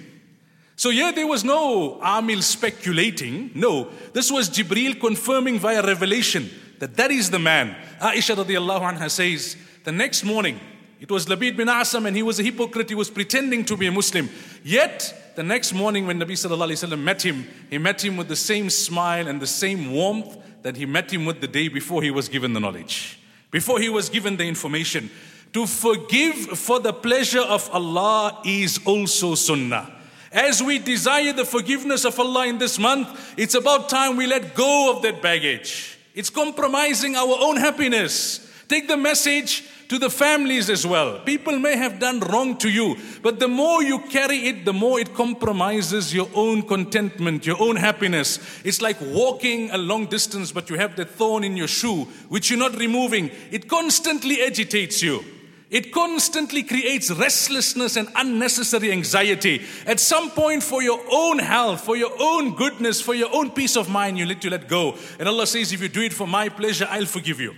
So 0.80 0.92
here 0.92 1.12
there 1.12 1.28
was 1.28 1.44
no 1.44 2.00
Amil 2.02 2.42
speculating. 2.42 3.52
No, 3.54 3.90
this 4.14 4.32
was 4.32 4.50
Jibril 4.50 4.98
confirming 4.98 5.60
via 5.60 5.86
revelation 5.86 6.50
that 6.80 6.96
that 6.96 7.12
is 7.12 7.30
the 7.30 7.38
man. 7.38 7.76
Aisha 8.00 8.34
radiallahu 8.34 8.94
anha 8.94 9.12
says, 9.12 9.58
the 9.84 9.92
next 9.92 10.24
morning, 10.24 10.58
it 11.02 11.12
was 11.12 11.26
Labid 11.26 11.58
bin 11.58 11.68
Asam 11.68 12.08
and 12.08 12.16
he 12.16 12.24
was 12.24 12.40
a 12.40 12.44
hypocrite. 12.44 12.88
He 12.88 12.96
was 12.96 13.10
pretending 13.10 13.66
to 13.66 13.76
be 13.76 13.88
a 13.88 13.92
Muslim. 13.92 14.30
Yet, 14.64 15.34
the 15.36 15.44
next 15.44 15.74
morning 15.74 16.08
when 16.08 16.18
Nabi 16.18 16.32
sallallahu 16.32 16.70
alayhi 16.70 16.88
wasallam 16.88 17.04
met 17.04 17.24
him, 17.24 17.46
he 17.70 17.78
met 17.78 18.02
him 18.02 18.16
with 18.16 18.30
the 18.30 18.38
same 18.38 18.70
smile 18.70 19.28
and 19.28 19.42
the 19.42 19.48
same 19.48 19.92
warmth 19.92 20.38
that 20.62 20.78
he 20.78 20.86
met 20.86 21.12
him 21.12 21.26
with 21.26 21.42
the 21.42 21.48
day 21.50 21.68
before 21.68 22.02
he 22.02 22.10
was 22.10 22.30
given 22.30 22.54
the 22.54 22.60
knowledge. 22.62 23.20
Before 23.52 23.82
he 23.82 23.90
was 23.90 24.08
given 24.08 24.38
the 24.38 24.46
information. 24.46 25.12
To 25.52 25.66
forgive 25.66 26.38
for 26.38 26.80
the 26.80 26.94
pleasure 26.94 27.42
of 27.42 27.70
Allah 27.72 28.42
is 28.46 28.80
also 28.86 29.36
sunnah. 29.36 29.98
As 30.32 30.62
we 30.62 30.80
desire 30.80 31.34
the 31.34 31.46
forgiveness 31.46 32.06
of 32.06 32.20
Allah 32.20 32.48
in 32.48 32.58
this 32.58 32.78
month, 32.78 33.34
it's 33.38 33.56
about 33.56 33.90
time 33.90 34.16
we 34.16 34.28
let 34.28 34.54
go 34.56 34.96
of 34.96 35.02
that 35.04 35.22
baggage. 35.22 35.98
It's 36.14 36.30
compromising 36.30 37.16
our 37.16 37.36
own 37.40 37.58
happiness. 37.58 38.46
Take 38.68 38.88
the 38.88 38.98
message, 38.98 39.64
to 39.90 39.98
the 39.98 40.10
families 40.10 40.70
as 40.70 40.86
well. 40.86 41.20
People 41.20 41.58
may 41.58 41.76
have 41.76 42.00
done 42.00 42.20
wrong 42.20 42.56
to 42.58 42.70
you, 42.70 42.96
but 43.24 43.40
the 43.40 43.48
more 43.48 43.84
you 43.84 44.00
carry 44.00 44.48
it, 44.48 44.64
the 44.64 44.72
more 44.72 45.00
it 45.00 45.16
compromises 45.16 46.14
your 46.14 46.30
own 46.36 46.62
contentment, 46.62 47.46
your 47.46 47.60
own 47.60 47.76
happiness. 47.76 48.40
It's 48.64 48.82
like 48.82 48.98
walking 49.02 49.72
a 49.72 49.80
long 49.80 50.06
distance, 50.06 50.52
but 50.52 50.70
you 50.70 50.78
have 50.78 50.96
the 50.96 51.06
thorn 51.06 51.44
in 51.44 51.58
your 51.58 51.68
shoe, 51.68 52.04
which 52.30 52.52
you're 52.52 52.60
not 52.60 52.78
removing. 52.78 53.32
It 53.50 53.68
constantly 53.68 54.44
agitates 54.44 55.02
you. 55.02 55.26
It 55.70 55.92
constantly 55.92 56.64
creates 56.64 57.12
restlessness 57.12 57.96
and 57.96 58.08
unnecessary 58.16 58.92
anxiety. 58.92 59.62
At 59.86 60.00
some 60.00 60.32
point, 60.32 60.64
for 60.64 60.82
your 60.82 61.00
own 61.12 61.38
health, 61.38 61.82
for 61.82 61.96
your 61.96 62.12
own 62.20 62.56
goodness, 62.56 63.00
for 63.00 63.14
your 63.14 63.30
own 63.32 63.52
peace 63.52 63.78
of 63.78 63.88
mind, 63.88 64.18
you 64.18 64.26
need 64.26 64.42
to 64.42 64.50
let 64.50 64.68
go. 64.68 64.96
And 65.20 65.30
Allah 65.30 65.46
says, 65.46 65.72
if 65.72 65.82
you 65.82 65.88
do 65.88 66.02
it 66.02 66.14
for 66.14 66.28
my 66.28 66.50
pleasure, 66.50 66.88
I'll 66.90 67.06
forgive 67.06 67.40
you. 67.40 67.56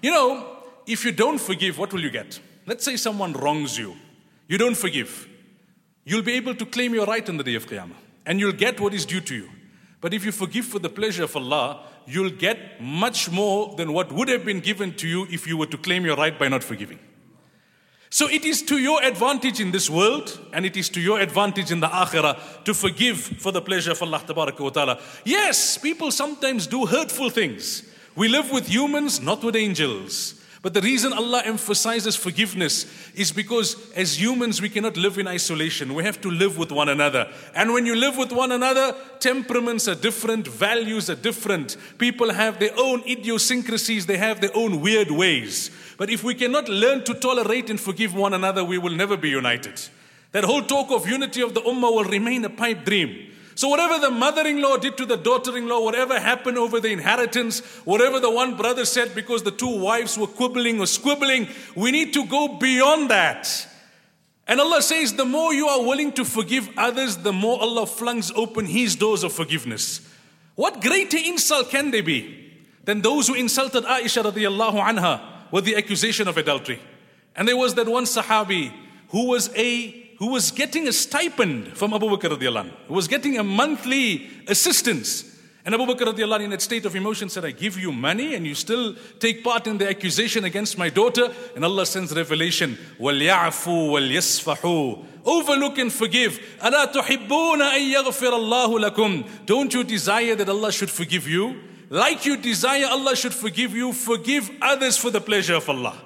You 0.00 0.12
know, 0.12 0.58
if 0.86 1.04
you 1.04 1.10
don't 1.10 1.38
forgive, 1.38 1.76
what 1.76 1.92
will 1.92 2.02
you 2.02 2.10
get? 2.10 2.38
Let's 2.66 2.84
say 2.84 2.96
someone 2.96 3.32
wrongs 3.32 3.76
you. 3.76 3.96
You 4.46 4.56
don't 4.56 4.76
forgive. 4.76 5.28
You'll 6.04 6.22
be 6.22 6.34
able 6.34 6.54
to 6.54 6.64
claim 6.64 6.94
your 6.94 7.06
right 7.06 7.28
on 7.28 7.36
the 7.36 7.44
day 7.44 7.56
of 7.56 7.66
Qiyamah. 7.66 7.96
And 8.26 8.38
you'll 8.38 8.52
get 8.52 8.80
what 8.80 8.94
is 8.94 9.04
due 9.04 9.20
to 9.22 9.34
you. 9.34 9.50
But 10.00 10.14
if 10.14 10.24
you 10.24 10.30
forgive 10.30 10.66
for 10.66 10.78
the 10.78 10.88
pleasure 10.88 11.24
of 11.24 11.34
Allah, 11.34 11.84
you'll 12.06 12.30
get 12.30 12.80
much 12.80 13.28
more 13.28 13.74
than 13.74 13.92
what 13.92 14.12
would 14.12 14.28
have 14.28 14.44
been 14.44 14.60
given 14.60 14.94
to 14.94 15.08
you 15.08 15.26
if 15.30 15.48
you 15.48 15.56
were 15.56 15.66
to 15.66 15.76
claim 15.76 16.04
your 16.04 16.16
right 16.16 16.38
by 16.38 16.46
not 16.46 16.62
forgiving. 16.62 17.00
So 18.12 18.28
it 18.28 18.44
is 18.44 18.60
to 18.62 18.78
your 18.78 19.02
advantage 19.04 19.60
in 19.60 19.70
this 19.70 19.88
world 19.88 20.36
and 20.52 20.66
it 20.66 20.76
is 20.76 20.88
to 20.90 21.00
your 21.00 21.20
advantage 21.20 21.70
in 21.70 21.78
the 21.78 21.86
akhirah 21.86 22.64
to 22.64 22.74
forgive 22.74 23.20
for 23.20 23.52
the 23.52 23.62
pleasure 23.62 23.92
of 23.92 24.02
Allah 24.02 24.20
ta'ala. 24.26 25.00
Yes, 25.24 25.78
people 25.78 26.10
sometimes 26.10 26.66
do 26.66 26.86
hurtful 26.86 27.30
things. 27.30 27.84
We 28.16 28.26
live 28.26 28.50
with 28.50 28.68
humans, 28.68 29.20
not 29.20 29.44
with 29.44 29.54
angels. 29.54 30.34
But 30.62 30.74
the 30.74 30.82
reason 30.82 31.12
Allah 31.12 31.42
emphasizes 31.46 32.16
forgiveness 32.16 32.84
is 33.14 33.32
because 33.32 33.76
as 33.92 34.20
humans 34.20 34.60
we 34.60 34.68
cannot 34.68 34.96
live 34.96 35.16
in 35.16 35.26
isolation. 35.26 35.94
We 35.94 36.04
have 36.04 36.20
to 36.20 36.30
live 36.30 36.58
with 36.58 36.70
one 36.70 36.90
another. 36.90 37.32
And 37.54 37.72
when 37.72 37.86
you 37.86 37.94
live 37.94 38.18
with 38.18 38.32
one 38.32 38.52
another, 38.52 38.94
temperaments 39.20 39.88
are 39.88 39.94
different, 39.94 40.46
values 40.46 41.08
are 41.08 41.14
different. 41.14 41.76
People 41.96 42.32
have 42.32 42.58
their 42.58 42.76
own 42.76 43.02
idiosyncrasies, 43.08 44.04
they 44.04 44.18
have 44.18 44.40
their 44.42 44.54
own 44.54 44.82
weird 44.82 45.10
ways. 45.10 45.70
But 46.00 46.08
if 46.08 46.24
we 46.24 46.34
cannot 46.34 46.66
learn 46.70 47.04
to 47.04 47.12
tolerate 47.12 47.68
and 47.68 47.78
forgive 47.78 48.14
one 48.14 48.32
another, 48.32 48.64
we 48.64 48.78
will 48.78 48.96
never 48.96 49.18
be 49.18 49.28
united. 49.28 49.78
That 50.32 50.44
whole 50.44 50.62
talk 50.62 50.90
of 50.90 51.06
unity 51.06 51.42
of 51.42 51.52
the 51.52 51.60
ummah 51.60 51.94
will 51.94 52.04
remain 52.04 52.42
a 52.46 52.48
pipe 52.48 52.86
dream. 52.86 53.30
So, 53.54 53.68
whatever 53.68 53.98
the 53.98 54.10
mother 54.10 54.46
in 54.46 54.62
law 54.62 54.78
did 54.78 54.96
to 54.96 55.04
the 55.04 55.18
daughter 55.18 55.58
in 55.58 55.68
law, 55.68 55.84
whatever 55.84 56.18
happened 56.18 56.56
over 56.56 56.80
the 56.80 56.88
inheritance, 56.88 57.60
whatever 57.84 58.18
the 58.18 58.30
one 58.30 58.56
brother 58.56 58.86
said 58.86 59.14
because 59.14 59.42
the 59.42 59.50
two 59.50 59.78
wives 59.78 60.16
were 60.16 60.26
quibbling 60.26 60.80
or 60.80 60.86
squibbling, 60.86 61.50
we 61.76 61.90
need 61.90 62.14
to 62.14 62.24
go 62.24 62.56
beyond 62.56 63.10
that. 63.10 63.66
And 64.48 64.58
Allah 64.58 64.80
says, 64.80 65.12
the 65.12 65.26
more 65.26 65.52
you 65.52 65.68
are 65.68 65.82
willing 65.82 66.12
to 66.12 66.24
forgive 66.24 66.70
others, 66.78 67.18
the 67.18 67.34
more 67.34 67.60
Allah 67.60 67.84
flings 67.86 68.32
open 68.34 68.64
His 68.64 68.96
doors 68.96 69.22
of 69.22 69.34
forgiveness. 69.34 70.00
What 70.54 70.80
greater 70.80 71.18
insult 71.18 71.68
can 71.68 71.90
there 71.90 72.02
be 72.02 72.54
than 72.86 73.02
those 73.02 73.28
who 73.28 73.34
insulted 73.34 73.84
Aisha 73.84 74.24
radiallahu 74.24 74.82
anha 74.82 75.29
with 75.51 75.65
the 75.65 75.75
accusation 75.75 76.27
of 76.27 76.37
adultery? 76.37 76.79
And 77.35 77.47
there 77.47 77.57
was 77.57 77.75
that 77.75 77.87
one 77.87 78.05
Sahabi 78.05 78.71
who 79.09 79.27
was 79.27 79.49
a 79.55 80.05
who 80.17 80.31
was 80.31 80.51
getting 80.51 80.87
a 80.87 80.93
stipend 80.93 81.77
from 81.77 81.93
Abu 81.93 82.07
Bakr 82.07 82.37
radiallahu 82.37 82.65
anh, 82.65 82.71
who 82.87 82.93
was 82.93 83.07
getting 83.07 83.37
a 83.37 83.43
monthly 83.43 84.29
assistance. 84.47 85.31
And 85.65 85.75
Abu 85.75 85.85
Bakr 85.85 86.13
radiallahu 86.13 86.35
anh, 86.35 86.41
in 86.43 86.49
that 86.51 86.61
state 86.61 86.85
of 86.85 86.95
emotion 86.95 87.27
said, 87.27 87.43
I 87.43 87.51
give 87.51 87.77
you 87.77 87.91
money 87.91 88.35
and 88.35 88.45
you 88.45 88.55
still 88.55 88.95
take 89.19 89.43
part 89.43 89.67
in 89.67 89.77
the 89.77 89.89
accusation 89.89 90.45
against 90.45 90.77
my 90.77 90.89
daughter. 90.89 91.33
And 91.55 91.65
Allah 91.65 91.85
sends 91.85 92.15
revelation, 92.15 92.77
وَلْيَعْفُوا 92.99 93.89
وَلْيَصْفَحُوا 93.89 95.05
Overlook 95.25 95.79
and 95.79 95.91
forgive. 95.91 96.39
أَلَا 96.61 96.93
تُحِبُّونَ 96.93 97.61
أَن 97.61 97.93
يَغْفِرَ 97.93 98.31
اللَّهُ 98.31 98.89
لَكُمْ 98.89 99.45
Don't 99.47 99.73
you 99.73 99.83
desire 99.83 100.35
that 100.35 100.47
Allah 100.47 100.71
should 100.71 100.89
forgive 100.89 101.27
you? 101.27 101.61
Like 101.90 102.24
you 102.24 102.36
desire 102.36 102.86
Allah 102.86 103.16
should 103.16 103.34
forgive 103.34 103.74
you, 103.74 103.92
forgive 103.92 104.48
others 104.62 104.96
for 104.96 105.10
the 105.10 105.20
pleasure 105.20 105.56
of 105.56 105.68
Allah. 105.68 106.00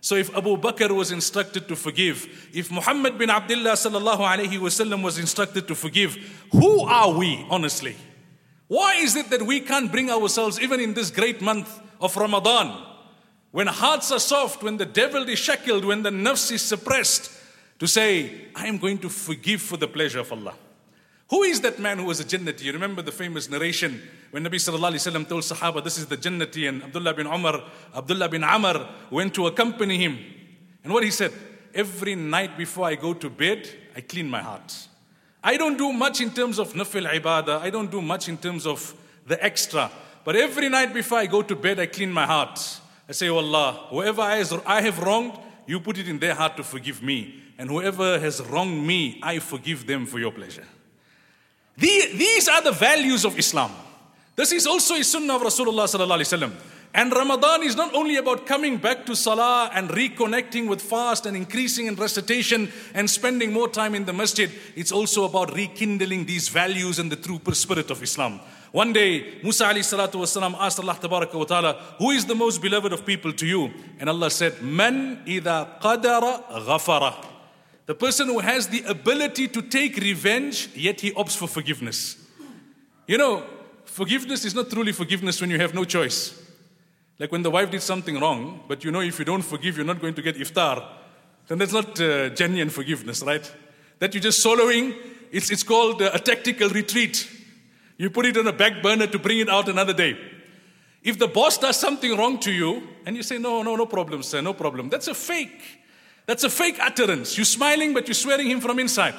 So 0.00 0.14
if 0.14 0.34
Abu 0.36 0.56
Bakr 0.56 0.94
was 0.94 1.10
instructed 1.10 1.66
to 1.66 1.74
forgive, 1.74 2.48
if 2.52 2.70
Muhammad 2.70 3.18
bin 3.18 3.30
Abdullah 3.30 3.72
sallallahu 3.72 4.20
alayhi 4.20 4.60
wasallam 4.60 5.02
was 5.02 5.18
instructed 5.18 5.66
to 5.66 5.74
forgive, 5.74 6.14
who 6.52 6.82
are 6.82 7.10
we 7.10 7.44
honestly? 7.50 7.96
Why 8.68 8.94
is 8.96 9.16
it 9.16 9.28
that 9.30 9.42
we 9.42 9.60
can't 9.60 9.90
bring 9.90 10.08
ourselves 10.08 10.60
even 10.60 10.78
in 10.78 10.94
this 10.94 11.10
great 11.10 11.40
month 11.40 11.80
of 12.00 12.16
Ramadan, 12.16 12.80
when 13.50 13.66
hearts 13.66 14.12
are 14.12 14.20
soft, 14.20 14.62
when 14.62 14.76
the 14.76 14.86
devil 14.86 15.28
is 15.28 15.38
shackled, 15.38 15.84
when 15.84 16.02
the 16.02 16.10
nafs 16.10 16.52
is 16.52 16.62
suppressed, 16.62 17.30
to 17.80 17.88
say, 17.88 18.46
I 18.54 18.68
am 18.68 18.78
going 18.78 18.98
to 18.98 19.08
forgive 19.08 19.62
for 19.62 19.76
the 19.76 19.88
pleasure 19.88 20.20
of 20.20 20.30
Allah. 20.30 20.54
Who 21.34 21.42
is 21.42 21.60
that 21.62 21.80
man 21.80 21.98
who 21.98 22.04
was 22.04 22.20
a 22.20 22.24
Jannati? 22.24 22.62
You 22.62 22.72
remember 22.72 23.02
the 23.02 23.10
famous 23.10 23.50
narration 23.50 24.00
when 24.30 24.44
Nabi 24.44 24.54
sallallahu 24.54 24.92
alaihi 24.92 25.12
wasallam 25.12 25.28
told 25.28 25.42
Sahaba, 25.42 25.82
"This 25.82 25.98
is 25.98 26.06
the 26.06 26.16
Jannati," 26.16 26.68
and 26.68 26.84
Abdullah 26.84 27.12
bin 27.12 27.26
Umar, 27.26 27.60
Abdullah 27.92 28.28
bin 28.28 28.44
Amr 28.44 28.88
went 29.10 29.34
to 29.34 29.48
accompany 29.48 29.98
him. 29.98 30.16
And 30.84 30.92
what 30.92 31.02
he 31.02 31.10
said: 31.10 31.32
Every 31.74 32.14
night 32.14 32.56
before 32.56 32.86
I 32.86 32.94
go 32.94 33.14
to 33.14 33.28
bed, 33.28 33.68
I 33.96 34.02
clean 34.02 34.30
my 34.30 34.42
heart. 34.42 34.86
I 35.42 35.56
don't 35.56 35.76
do 35.76 35.92
much 35.92 36.20
in 36.20 36.30
terms 36.30 36.60
of 36.60 36.72
nafil 36.72 37.10
ibadah. 37.10 37.62
I 37.62 37.70
don't 37.70 37.90
do 37.90 38.00
much 38.00 38.28
in 38.28 38.36
terms 38.36 38.64
of 38.64 38.94
the 39.26 39.44
extra. 39.44 39.90
But 40.24 40.36
every 40.36 40.68
night 40.68 40.94
before 40.94 41.18
I 41.18 41.26
go 41.26 41.42
to 41.42 41.56
bed, 41.56 41.80
I 41.80 41.86
clean 41.86 42.12
my 42.12 42.26
heart. 42.26 42.60
I 43.08 43.12
say, 43.12 43.28
oh 43.28 43.38
Allah, 43.38 43.86
whoever 43.90 44.22
I 44.22 44.80
have 44.82 45.00
wronged, 45.00 45.36
you 45.66 45.80
put 45.80 45.98
it 45.98 46.06
in 46.06 46.20
their 46.20 46.36
heart 46.36 46.56
to 46.58 46.62
forgive 46.62 47.02
me. 47.02 47.42
And 47.58 47.68
whoever 47.68 48.20
has 48.20 48.40
wronged 48.40 48.86
me, 48.86 49.18
I 49.20 49.40
forgive 49.40 49.84
them 49.88 50.06
for 50.06 50.20
your 50.20 50.30
pleasure. 50.30 50.66
These 51.76 52.48
are 52.48 52.62
the 52.62 52.72
values 52.72 53.24
of 53.24 53.38
Islam. 53.38 53.70
This 54.36 54.52
is 54.52 54.66
also 54.66 54.94
a 54.94 55.04
sunnah 55.04 55.36
of 55.36 55.42
Rasulullah 55.42 55.86
sallallahu 55.86 56.20
alaihi 56.20 56.38
wasallam. 56.38 56.52
And 56.96 57.12
Ramadan 57.12 57.64
is 57.64 57.74
not 57.74 57.92
only 57.92 58.16
about 58.16 58.46
coming 58.46 58.76
back 58.76 59.04
to 59.06 59.16
Salah 59.16 59.68
and 59.74 59.90
reconnecting 59.90 60.68
with 60.68 60.80
fast 60.80 61.26
and 61.26 61.36
increasing 61.36 61.86
in 61.86 61.96
recitation 61.96 62.70
and 62.94 63.10
spending 63.10 63.52
more 63.52 63.68
time 63.68 63.96
in 63.96 64.04
the 64.04 64.12
masjid. 64.12 64.48
It's 64.76 64.92
also 64.92 65.24
about 65.24 65.52
rekindling 65.56 66.26
these 66.26 66.48
values 66.48 67.00
and 67.00 67.10
the 67.10 67.16
true 67.16 67.40
spirit 67.52 67.90
of 67.90 68.00
Islam. 68.00 68.38
One 68.70 68.92
day, 68.92 69.38
Musa 69.42 69.64
alayhi 69.64 69.82
salatu 69.82 70.20
wasalam 70.22 70.54
asked 70.58 70.78
Allah 70.78 70.94
tabaraka 70.94 71.34
wa 71.34 71.44
ta'ala, 71.44 71.72
who 71.98 72.12
is 72.12 72.26
the 72.26 72.34
most 72.36 72.62
beloved 72.62 72.92
of 72.92 73.04
people 73.04 73.32
to 73.32 73.46
you? 73.46 73.72
And 73.98 74.08
Allah 74.08 74.30
said, 74.30 74.62
Man 74.62 75.22
ida 75.26 75.78
qadara 75.82 76.44
ghafara. 76.64 77.33
The 77.86 77.94
person 77.94 78.28
who 78.28 78.38
has 78.38 78.68
the 78.68 78.82
ability 78.84 79.48
to 79.48 79.62
take 79.62 79.96
revenge, 79.96 80.70
yet 80.74 81.00
he 81.00 81.10
opts 81.12 81.36
for 81.36 81.46
forgiveness. 81.46 82.16
You 83.06 83.18
know, 83.18 83.44
forgiveness 83.84 84.44
is 84.44 84.54
not 84.54 84.70
truly 84.70 84.92
forgiveness 84.92 85.40
when 85.40 85.50
you 85.50 85.58
have 85.58 85.74
no 85.74 85.84
choice. 85.84 86.40
Like 87.18 87.30
when 87.30 87.42
the 87.42 87.50
wife 87.50 87.70
did 87.70 87.82
something 87.82 88.18
wrong, 88.18 88.64
but 88.66 88.84
you 88.84 88.90
know 88.90 89.00
if 89.00 89.18
you 89.18 89.24
don't 89.24 89.42
forgive, 89.42 89.76
you're 89.76 89.86
not 89.86 90.00
going 90.00 90.14
to 90.14 90.22
get 90.22 90.36
iftar, 90.36 90.84
then 91.46 91.58
that's 91.58 91.72
not 91.72 92.00
uh, 92.00 92.30
genuine 92.30 92.70
forgiveness, 92.70 93.22
right? 93.22 93.52
That 93.98 94.14
you're 94.14 94.22
just 94.22 94.42
swallowing, 94.42 94.94
it's, 95.30 95.50
it's 95.50 95.62
called 95.62 96.00
uh, 96.00 96.10
a 96.14 96.18
tactical 96.18 96.70
retreat. 96.70 97.30
You 97.98 98.10
put 98.10 98.26
it 98.26 98.36
on 98.36 98.46
a 98.46 98.52
back 98.52 98.82
burner 98.82 99.06
to 99.06 99.18
bring 99.18 99.38
it 99.38 99.48
out 99.48 99.68
another 99.68 99.92
day. 99.92 100.18
If 101.02 101.18
the 101.18 101.28
boss 101.28 101.58
does 101.58 101.76
something 101.76 102.16
wrong 102.16 102.40
to 102.40 102.50
you, 102.50 102.82
and 103.04 103.14
you 103.14 103.22
say, 103.22 103.38
no, 103.38 103.62
no, 103.62 103.76
no 103.76 103.84
problem, 103.84 104.22
sir, 104.22 104.40
no 104.40 104.54
problem, 104.54 104.88
that's 104.88 105.06
a 105.06 105.14
fake. 105.14 105.83
That's 106.26 106.44
a 106.44 106.50
fake 106.50 106.78
utterance. 106.80 107.36
You're 107.36 107.44
smiling, 107.44 107.92
but 107.92 108.08
you're 108.08 108.14
swearing 108.14 108.48
him 108.48 108.60
from 108.60 108.78
inside. 108.78 109.14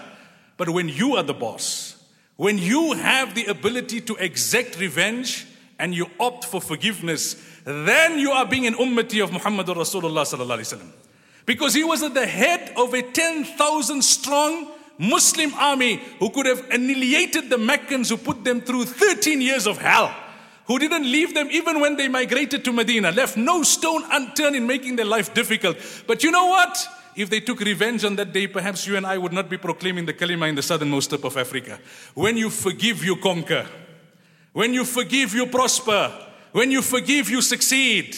But 0.58 0.70
when 0.70 0.90
you 0.90 1.16
are 1.16 1.24
the 1.24 1.34
boss, 1.34 1.96
when 2.36 2.58
you 2.58 2.94
have 2.94 3.36
the 3.36 3.46
ability 3.46 4.02
to 4.02 4.16
exact 4.16 4.80
revenge 4.80 5.46
and 5.78 5.94
you 5.94 6.08
opt 6.20 6.46
for 6.46 6.62
forgiveness, 6.62 7.36
then 7.64 8.20
you 8.20 8.32
are 8.32 8.46
being 8.46 8.66
an 8.66 8.76
ummati 8.76 9.24
of 9.24 9.32
Muhammad 9.32 9.68
Rasulullah 9.68 10.24
sallallahu 10.24 10.60
alaihi 10.60 10.78
wasallam. 10.78 10.92
Because 11.46 11.74
he 11.74 11.84
was 11.84 12.02
at 12.02 12.14
the 12.14 12.26
head 12.26 12.74
of 12.76 12.94
a 12.94 13.02
10,000 13.02 14.02
strong 14.02 14.72
Muslim 14.98 15.54
army 15.56 16.02
who 16.20 16.30
could 16.30 16.46
have 16.46 16.70
annihilated 16.72 17.50
the 17.50 17.58
Meccans 17.58 18.10
who 18.10 18.18
put 18.18 18.44
them 18.44 18.62
through 18.62 18.86
13 18.86 19.42
years 19.42 19.68
of 19.68 19.78
hell. 19.78 20.16
Who 20.68 20.80
didn't 20.80 21.04
leave 21.04 21.34
them 21.34 21.50
even 21.52 21.80
when 21.80 21.96
they 21.96 22.08
migrated 22.08 22.66
to 22.66 22.74
Medina, 22.74 23.12
left 23.12 23.38
no 23.38 23.62
stone 23.64 24.04
unturned 24.12 24.56
in 24.56 24.66
making 24.66 24.96
their 24.96 25.06
life 25.06 25.34
difficult. 25.34 25.78
But 26.08 26.24
you 26.24 26.32
know 26.32 26.48
what? 26.48 26.88
If 27.16 27.30
they 27.30 27.40
took 27.40 27.62
revenge 27.62 28.04
on 28.04 28.16
that 28.18 28.34
day, 28.34 28.48
perhaps 28.48 28.86
you 28.86 28.98
and 28.98 29.06
I 29.06 29.18
would 29.18 29.32
not 29.32 29.50
be 29.50 29.58
proclaiming 29.58 30.06
the 30.06 30.14
kalima 30.14 30.50
in 30.50 30.56
the 30.56 30.64
southernmost 30.64 31.12
tip 31.12 31.24
of 31.24 31.38
Africa. 31.38 31.80
When 32.14 32.36
you 32.36 32.50
forgive, 32.50 33.04
you 33.04 33.16
conquer. 33.16 33.66
When 34.54 34.74
you 34.74 34.84
forgive, 34.86 35.34
you 35.34 35.46
prosper. 35.48 36.12
When 36.52 36.72
you 36.72 36.82
forgive, 36.82 37.30
you 37.30 37.42
succeed. 37.42 38.18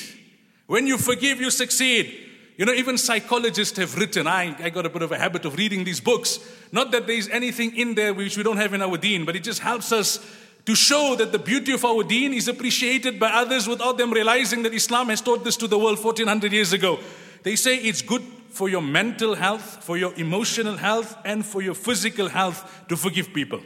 When 0.67 0.87
you 0.87 0.97
forgive, 0.97 1.41
you 1.41 1.51
succeed. 1.51 2.25
You 2.57 2.65
know, 2.65 2.73
even 2.73 2.97
psychologists 2.97 3.77
have 3.77 3.95
written, 3.95 4.25
I, 4.25 4.55
I 4.59 4.69
got 4.69 4.85
a 4.85 4.89
bit 4.89 5.03
of 5.03 5.11
a 5.11 5.17
habit 5.17 5.45
of 5.45 5.57
reading 5.57 5.83
these 5.83 5.99
books. 5.99 6.39
Not 6.71 6.91
that 6.91 7.05
there's 7.05 7.29
anything 7.29 7.75
in 7.75 7.93
there 7.93 8.13
which 8.13 8.35
we 8.35 8.41
don't 8.41 8.57
have 8.57 8.73
in 8.73 8.81
our 8.81 8.97
deen, 8.97 9.25
but 9.25 9.35
it 9.35 9.43
just 9.43 9.59
helps 9.59 9.91
us 9.91 10.19
to 10.67 10.75
show 10.75 11.15
that 11.15 11.31
the 11.31 11.39
beauty 11.39 11.71
of 11.71 11.85
our 11.85 12.03
deen 12.03 12.33
is 12.33 12.49
appreciated 12.49 13.17
by 13.17 13.29
others 13.31 13.69
without 13.69 13.97
them 13.97 14.11
realizing 14.11 14.63
that 14.63 14.73
Islam 14.73 15.07
has 15.07 15.21
taught 15.21 15.45
this 15.45 15.55
to 15.55 15.65
the 15.65 15.77
world 15.79 15.97
1400 15.97 16.51
years 16.51 16.73
ago. 16.73 16.99
They 17.43 17.55
say 17.55 17.77
it's 17.77 18.01
good 18.01 18.21
for 18.49 18.67
your 18.67 18.81
mental 18.81 19.33
health, 19.33 19.81
for 19.81 19.95
your 19.95 20.13
emotional 20.15 20.75
health, 20.75 21.15
and 21.23 21.45
for 21.45 21.61
your 21.61 21.73
physical 21.73 22.27
health 22.27 22.83
to 22.89 22.97
forgive 22.97 23.33
people. 23.33 23.61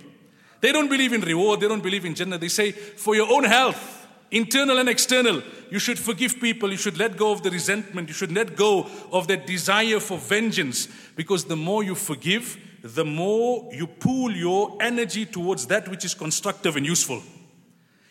They 0.59 0.71
don't 0.71 0.89
believe 0.89 1.11
in 1.11 1.21
reward, 1.21 1.61
they 1.61 1.67
don't 1.67 1.81
believe 1.81 2.05
in 2.05 2.13
Jannah. 2.13 2.37
They 2.37 2.49
say 2.49 2.71
for 2.71 3.15
your 3.15 3.33
own 3.33 3.45
health, 3.45 4.07
internal 4.29 4.77
and 4.77 4.87
external, 4.87 5.41
you 5.71 5.79
should 5.79 5.97
forgive 5.97 6.39
people, 6.39 6.69
you 6.69 6.77
should 6.77 6.99
let 6.99 7.17
go 7.17 7.31
of 7.31 7.41
the 7.41 7.49
resentment, 7.49 8.09
you 8.09 8.13
should 8.13 8.31
let 8.31 8.55
go 8.55 8.87
of 9.11 9.27
that 9.27 9.47
desire 9.47 9.99
for 9.99 10.19
vengeance, 10.19 10.87
because 11.15 11.45
the 11.45 11.57
more 11.57 11.83
you 11.83 11.95
forgive, 11.95 12.59
the 12.83 13.05
more 13.05 13.69
you 13.71 13.87
pool 13.87 14.31
your 14.31 14.77
energy 14.81 15.25
towards 15.25 15.67
that 15.67 15.87
which 15.87 16.03
is 16.03 16.13
constructive 16.13 16.75
and 16.75 16.85
useful. 16.85 17.21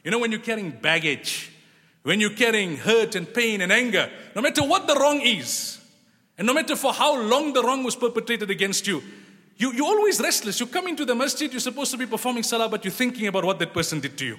You 0.05 0.11
know, 0.11 0.19
when 0.19 0.31
you're 0.31 0.41
carrying 0.41 0.71
baggage, 0.71 1.51
when 2.03 2.21
you're 2.21 2.31
carrying 2.31 2.77
hurt 2.77 3.15
and 3.15 3.33
pain 3.33 3.61
and 3.61 3.73
anger, 3.73 4.11
no 4.35 4.43
matter 4.43 4.63
what 4.63 4.87
the 4.87 4.95
wrong 4.95 5.21
is, 5.21 5.81
and 6.39 6.47
no 6.47 6.55
matter 6.55 6.77
for 6.77 6.93
how 6.93 7.21
long 7.21 7.53
the 7.53 7.63
wrong 7.63 7.85
was 7.85 7.97
perpetrated 7.97 8.51
against 8.51 8.87
you, 8.87 9.03
you, 9.57 9.73
you're 9.75 9.87
always 9.87 10.19
restless. 10.21 10.59
You 10.59 10.67
come 10.67 10.87
into 10.87 11.05
the 11.05 11.15
masjid, 11.15 11.53
you're 11.53 11.61
supposed 11.61 11.91
to 11.91 11.99
be 11.99 12.07
performing 12.07 12.43
salah, 12.43 12.69
but 12.69 12.83
you're 12.85 12.93
thinking 12.93 13.27
about 13.27 13.45
what 13.45 13.59
that 13.59 13.75
person 13.75 14.01
did 14.01 14.17
to 14.19 14.25
you. 14.25 14.39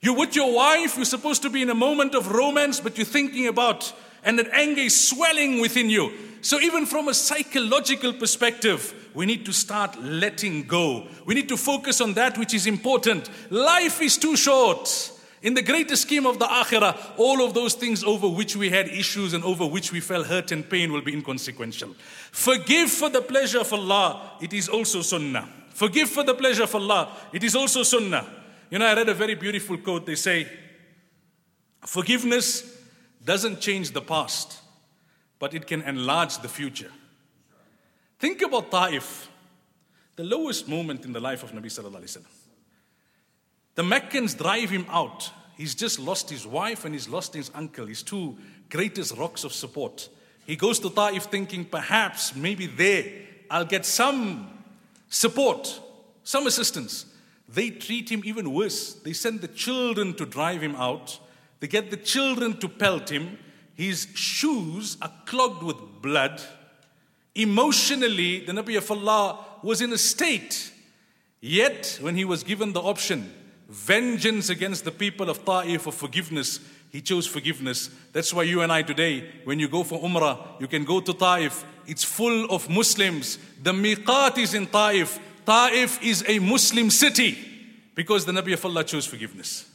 You're 0.00 0.16
with 0.16 0.34
your 0.34 0.54
wife, 0.54 0.96
you're 0.96 1.04
supposed 1.04 1.42
to 1.42 1.50
be 1.50 1.62
in 1.62 1.68
a 1.68 1.74
moment 1.74 2.14
of 2.14 2.32
romance, 2.32 2.80
but 2.80 2.96
you're 2.96 3.04
thinking 3.04 3.46
about, 3.46 3.92
and 4.24 4.38
that 4.38 4.48
anger 4.52 4.80
is 4.80 5.08
swelling 5.08 5.60
within 5.60 5.90
you. 5.90 6.12
So, 6.40 6.58
even 6.60 6.86
from 6.86 7.08
a 7.08 7.14
psychological 7.14 8.14
perspective, 8.14 9.01
we 9.14 9.26
need 9.26 9.44
to 9.46 9.52
start 9.52 10.00
letting 10.02 10.64
go. 10.64 11.06
We 11.26 11.34
need 11.34 11.48
to 11.48 11.56
focus 11.56 12.00
on 12.00 12.14
that 12.14 12.38
which 12.38 12.54
is 12.54 12.66
important. 12.66 13.28
Life 13.50 14.00
is 14.00 14.16
too 14.16 14.36
short. 14.36 15.12
In 15.42 15.54
the 15.54 15.62
greater 15.62 15.96
scheme 15.96 16.24
of 16.24 16.38
the 16.38 16.46
akhirah, 16.46 17.18
all 17.18 17.44
of 17.44 17.52
those 17.52 17.74
things 17.74 18.04
over 18.04 18.28
which 18.28 18.54
we 18.54 18.70
had 18.70 18.88
issues 18.88 19.34
and 19.34 19.42
over 19.42 19.66
which 19.66 19.90
we 19.90 19.98
felt 20.00 20.28
hurt 20.28 20.52
and 20.52 20.68
pain 20.68 20.92
will 20.92 21.02
be 21.02 21.12
inconsequential. 21.12 21.94
Forgive 22.30 22.90
for 22.90 23.08
the 23.08 23.20
pleasure 23.20 23.58
of 23.58 23.72
Allah, 23.72 24.38
it 24.40 24.52
is 24.52 24.68
also 24.68 25.02
sunnah. 25.02 25.48
Forgive 25.70 26.08
for 26.08 26.22
the 26.22 26.34
pleasure 26.34 26.62
of 26.62 26.74
Allah, 26.74 27.16
it 27.32 27.42
is 27.42 27.56
also 27.56 27.82
sunnah. 27.82 28.24
You 28.70 28.78
know, 28.78 28.86
I 28.86 28.94
read 28.94 29.08
a 29.08 29.14
very 29.14 29.34
beautiful 29.34 29.76
quote. 29.78 30.06
They 30.06 30.14
say, 30.14 30.46
Forgiveness 31.80 32.78
doesn't 33.24 33.60
change 33.60 33.90
the 33.90 34.00
past, 34.00 34.60
but 35.40 35.54
it 35.54 35.66
can 35.66 35.82
enlarge 35.82 36.38
the 36.38 36.48
future. 36.48 36.90
Think 38.22 38.40
about 38.42 38.70
Ta'if, 38.70 39.28
the 40.14 40.22
lowest 40.22 40.68
moment 40.68 41.04
in 41.04 41.12
the 41.12 41.18
life 41.18 41.42
of 41.42 41.50
Nabi 41.50 41.64
Sallallahu 41.64 41.96
Alaihi 41.96 42.18
Wasallam. 42.18 42.34
The 43.74 43.82
Meccans 43.82 44.34
drive 44.34 44.70
him 44.70 44.86
out. 44.88 45.28
He's 45.56 45.74
just 45.74 45.98
lost 45.98 46.30
his 46.30 46.46
wife 46.46 46.84
and 46.84 46.94
he's 46.94 47.08
lost 47.08 47.34
his 47.34 47.50
uncle, 47.52 47.84
his 47.84 48.04
two 48.04 48.36
greatest 48.70 49.16
rocks 49.16 49.42
of 49.42 49.52
support. 49.52 50.08
He 50.46 50.54
goes 50.54 50.78
to 50.78 50.90
Ta'if 50.90 51.24
thinking 51.24 51.64
perhaps, 51.64 52.36
maybe 52.36 52.68
there, 52.68 53.06
I'll 53.50 53.64
get 53.64 53.84
some 53.84 54.56
support, 55.08 55.80
some 56.22 56.46
assistance. 56.46 57.06
They 57.48 57.70
treat 57.70 58.08
him 58.08 58.22
even 58.24 58.52
worse. 58.52 58.94
They 58.94 59.14
send 59.14 59.40
the 59.40 59.48
children 59.48 60.14
to 60.14 60.26
drive 60.26 60.62
him 60.62 60.76
out. 60.76 61.18
They 61.58 61.66
get 61.66 61.90
the 61.90 61.96
children 61.96 62.56
to 62.60 62.68
pelt 62.68 63.10
him. 63.10 63.36
His 63.74 64.06
shoes 64.14 64.96
are 65.02 65.12
clogged 65.26 65.64
with 65.64 65.76
blood. 66.00 66.40
Emotionally, 67.34 68.40
the 68.40 68.52
Nabi 68.52 68.76
of 68.76 68.90
Allah 68.90 69.38
was 69.62 69.80
in 69.80 69.92
a 69.92 69.98
state. 69.98 70.72
Yet, 71.40 71.98
when 72.00 72.16
he 72.16 72.24
was 72.24 72.42
given 72.42 72.72
the 72.72 72.80
option, 72.80 73.32
vengeance 73.68 74.50
against 74.50 74.84
the 74.84 74.90
people 74.90 75.30
of 75.30 75.44
Ta'if 75.44 75.82
for 75.82 75.92
forgiveness. 75.92 76.60
He 76.90 77.00
chose 77.00 77.26
forgiveness. 77.26 77.88
That's 78.12 78.34
why 78.34 78.42
you 78.42 78.60
and 78.60 78.70
I 78.70 78.82
today, 78.82 79.30
when 79.44 79.58
you 79.58 79.66
go 79.66 79.82
for 79.82 79.98
Umrah, 80.00 80.60
you 80.60 80.68
can 80.68 80.84
go 80.84 81.00
to 81.00 81.12
Ta'if. 81.12 81.64
It's 81.86 82.04
full 82.04 82.44
of 82.50 82.68
Muslims. 82.68 83.38
The 83.62 83.72
miqat 83.72 84.36
is 84.38 84.52
in 84.52 84.66
Ta'if. 84.66 85.18
Ta'if 85.46 86.02
is 86.02 86.22
a 86.28 86.38
Muslim 86.38 86.90
city 86.90 87.38
because 87.94 88.26
the 88.26 88.32
Nabi 88.32 88.52
of 88.52 88.64
Allah 88.64 88.84
chose 88.84 89.06
forgiveness. 89.06 89.68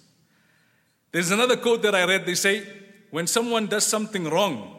There's 1.12 1.32
another 1.32 1.58
quote 1.58 1.82
that 1.82 1.96
I 1.96 2.06
read. 2.06 2.26
They 2.26 2.36
say, 2.36 2.64
when 3.10 3.26
someone 3.26 3.66
does 3.66 3.86
something 3.86 4.26
wrong, 4.26 4.76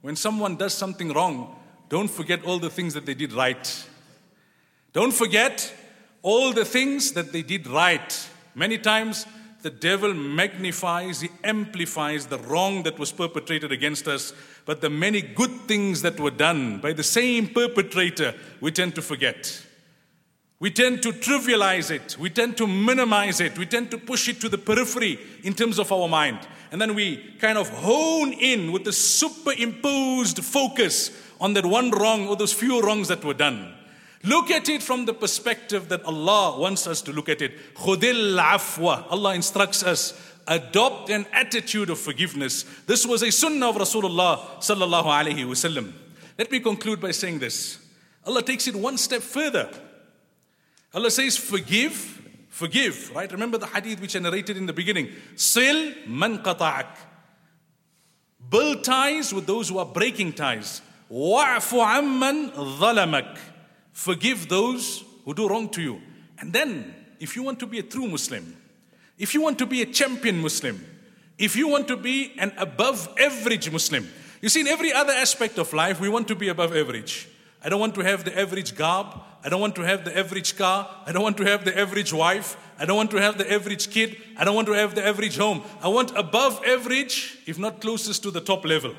when 0.00 0.16
someone 0.16 0.56
does 0.56 0.72
something 0.72 1.12
wrong, 1.12 1.54
don't 1.92 2.08
forget 2.08 2.42
all 2.46 2.58
the 2.58 2.70
things 2.70 2.94
that 2.94 3.04
they 3.04 3.12
did 3.12 3.34
right. 3.34 3.86
Don't 4.94 5.12
forget 5.12 5.70
all 6.22 6.50
the 6.54 6.64
things 6.64 7.12
that 7.12 7.32
they 7.34 7.42
did 7.42 7.66
right. 7.66 8.30
Many 8.54 8.78
times, 8.78 9.26
the 9.60 9.68
devil 9.68 10.14
magnifies, 10.14 11.20
he 11.20 11.28
amplifies 11.44 12.24
the 12.28 12.38
wrong 12.38 12.82
that 12.84 12.98
was 12.98 13.12
perpetrated 13.12 13.72
against 13.72 14.08
us, 14.08 14.32
but 14.64 14.80
the 14.80 14.88
many 14.88 15.20
good 15.20 15.50
things 15.68 16.00
that 16.00 16.18
were 16.18 16.30
done 16.30 16.80
by 16.80 16.94
the 16.94 17.02
same 17.02 17.48
perpetrator, 17.48 18.34
we 18.62 18.70
tend 18.70 18.94
to 18.94 19.02
forget. 19.02 19.62
We 20.60 20.70
tend 20.70 21.02
to 21.02 21.12
trivialize 21.12 21.90
it. 21.90 22.16
We 22.18 22.30
tend 22.30 22.56
to 22.56 22.66
minimize 22.66 23.38
it. 23.38 23.58
We 23.58 23.66
tend 23.66 23.90
to 23.90 23.98
push 23.98 24.30
it 24.30 24.40
to 24.40 24.48
the 24.48 24.56
periphery 24.56 25.18
in 25.42 25.52
terms 25.52 25.78
of 25.78 25.92
our 25.92 26.08
mind. 26.08 26.38
And 26.70 26.80
then 26.80 26.94
we 26.94 27.18
kind 27.38 27.58
of 27.58 27.68
hone 27.68 28.32
in 28.32 28.72
with 28.72 28.84
the 28.84 28.94
superimposed 28.94 30.42
focus 30.42 31.10
on 31.42 31.52
that 31.54 31.66
one 31.66 31.90
wrong 31.90 32.28
or 32.28 32.36
those 32.36 32.52
few 32.52 32.80
wrongs 32.80 33.08
that 33.08 33.22
were 33.22 33.34
done. 33.34 33.74
Look 34.24 34.50
at 34.50 34.68
it 34.68 34.82
from 34.82 35.04
the 35.04 35.12
perspective 35.12 35.88
that 35.88 36.04
Allah 36.04 36.58
wants 36.58 36.86
us 36.86 37.02
to 37.02 37.12
look 37.12 37.28
at 37.28 37.42
it. 37.42 37.74
Khudil 37.74 38.40
afwa. 38.40 39.04
Allah 39.10 39.34
instructs 39.34 39.82
us 39.82 40.14
adopt 40.46 41.10
an 41.10 41.26
attitude 41.32 41.90
of 41.90 41.98
forgiveness. 41.98 42.64
This 42.86 43.06
was 43.06 43.22
a 43.22 43.30
sunnah 43.30 43.70
of 43.70 43.76
Rasulullah 43.76 44.38
sallallahu 44.58 45.04
alaihi 45.04 45.44
wasallam. 45.44 45.92
Let 46.38 46.50
me 46.50 46.60
conclude 46.60 47.00
by 47.00 47.10
saying 47.10 47.38
this. 47.38 47.78
Allah 48.26 48.42
takes 48.42 48.66
it 48.68 48.74
one 48.74 48.98
step 48.98 49.22
further. 49.22 49.68
Allah 50.94 51.10
says, 51.10 51.36
forgive, 51.36 51.92
forgive, 52.48 53.14
right? 53.14 53.30
Remember 53.32 53.58
the 53.58 53.66
hadith 53.66 54.00
which 54.00 54.14
I 54.16 54.20
narrated 54.20 54.56
in 54.56 54.66
the 54.66 54.72
beginning. 54.72 55.10
Sil 55.34 55.94
man 56.06 56.38
qata'ak. 56.38 56.86
Build 58.50 58.84
ties 58.84 59.32
with 59.32 59.46
those 59.46 59.68
who 59.68 59.78
are 59.78 59.86
breaking 59.86 60.34
ties. 60.34 60.82
Wa'fu 61.12 61.78
amman 61.78 62.52
dhalamak. 62.52 63.36
Forgive 63.92 64.48
those 64.48 65.04
who 65.26 65.34
do 65.34 65.46
wrong 65.46 65.68
to 65.68 65.82
you. 65.82 66.00
And 66.38 66.52
then, 66.54 66.94
if 67.20 67.36
you 67.36 67.42
want 67.42 67.60
to 67.60 67.66
be 67.66 67.78
a 67.80 67.82
true 67.82 68.08
Muslim, 68.08 68.56
if 69.18 69.34
you 69.34 69.42
want 69.42 69.58
to 69.58 69.66
be 69.66 69.82
a 69.82 69.86
champion 69.86 70.40
Muslim, 70.40 70.82
if 71.36 71.54
you 71.54 71.68
want 71.68 71.86
to 71.88 71.98
be 71.98 72.32
an 72.38 72.52
above 72.56 73.14
average 73.20 73.70
Muslim, 73.70 74.08
you 74.40 74.48
see, 74.48 74.60
in 74.60 74.66
every 74.66 74.92
other 74.92 75.12
aspect 75.12 75.58
of 75.58 75.72
life, 75.74 76.00
we 76.00 76.08
want 76.08 76.28
to 76.28 76.34
be 76.34 76.48
above 76.48 76.74
average. 76.74 77.28
I 77.62 77.68
don't 77.68 77.78
want 77.78 77.94
to 77.96 78.00
have 78.00 78.24
the 78.24 78.36
average 78.36 78.74
garb. 78.74 79.20
I 79.44 79.50
don't 79.50 79.60
want 79.60 79.76
to 79.76 79.82
have 79.82 80.04
the 80.04 80.18
average 80.18 80.56
car. 80.56 80.88
I 81.06 81.12
don't 81.12 81.22
want 81.22 81.36
to 81.36 81.44
have 81.44 81.64
the 81.64 81.78
average 81.78 82.12
wife. 82.12 82.56
I 82.78 82.86
don't 82.86 82.96
want 82.96 83.10
to 83.10 83.18
have 83.18 83.38
the 83.38 83.52
average 83.52 83.90
kid. 83.90 84.16
I 84.36 84.44
don't 84.44 84.56
want 84.56 84.66
to 84.66 84.72
have 84.72 84.94
the 84.94 85.06
average 85.06 85.36
home. 85.36 85.62
I 85.82 85.88
want 85.88 86.16
above 86.16 86.60
average, 86.66 87.38
if 87.46 87.58
not 87.58 87.80
closest 87.80 88.22
to 88.22 88.30
the 88.30 88.40
top 88.40 88.64
level. 88.64 88.94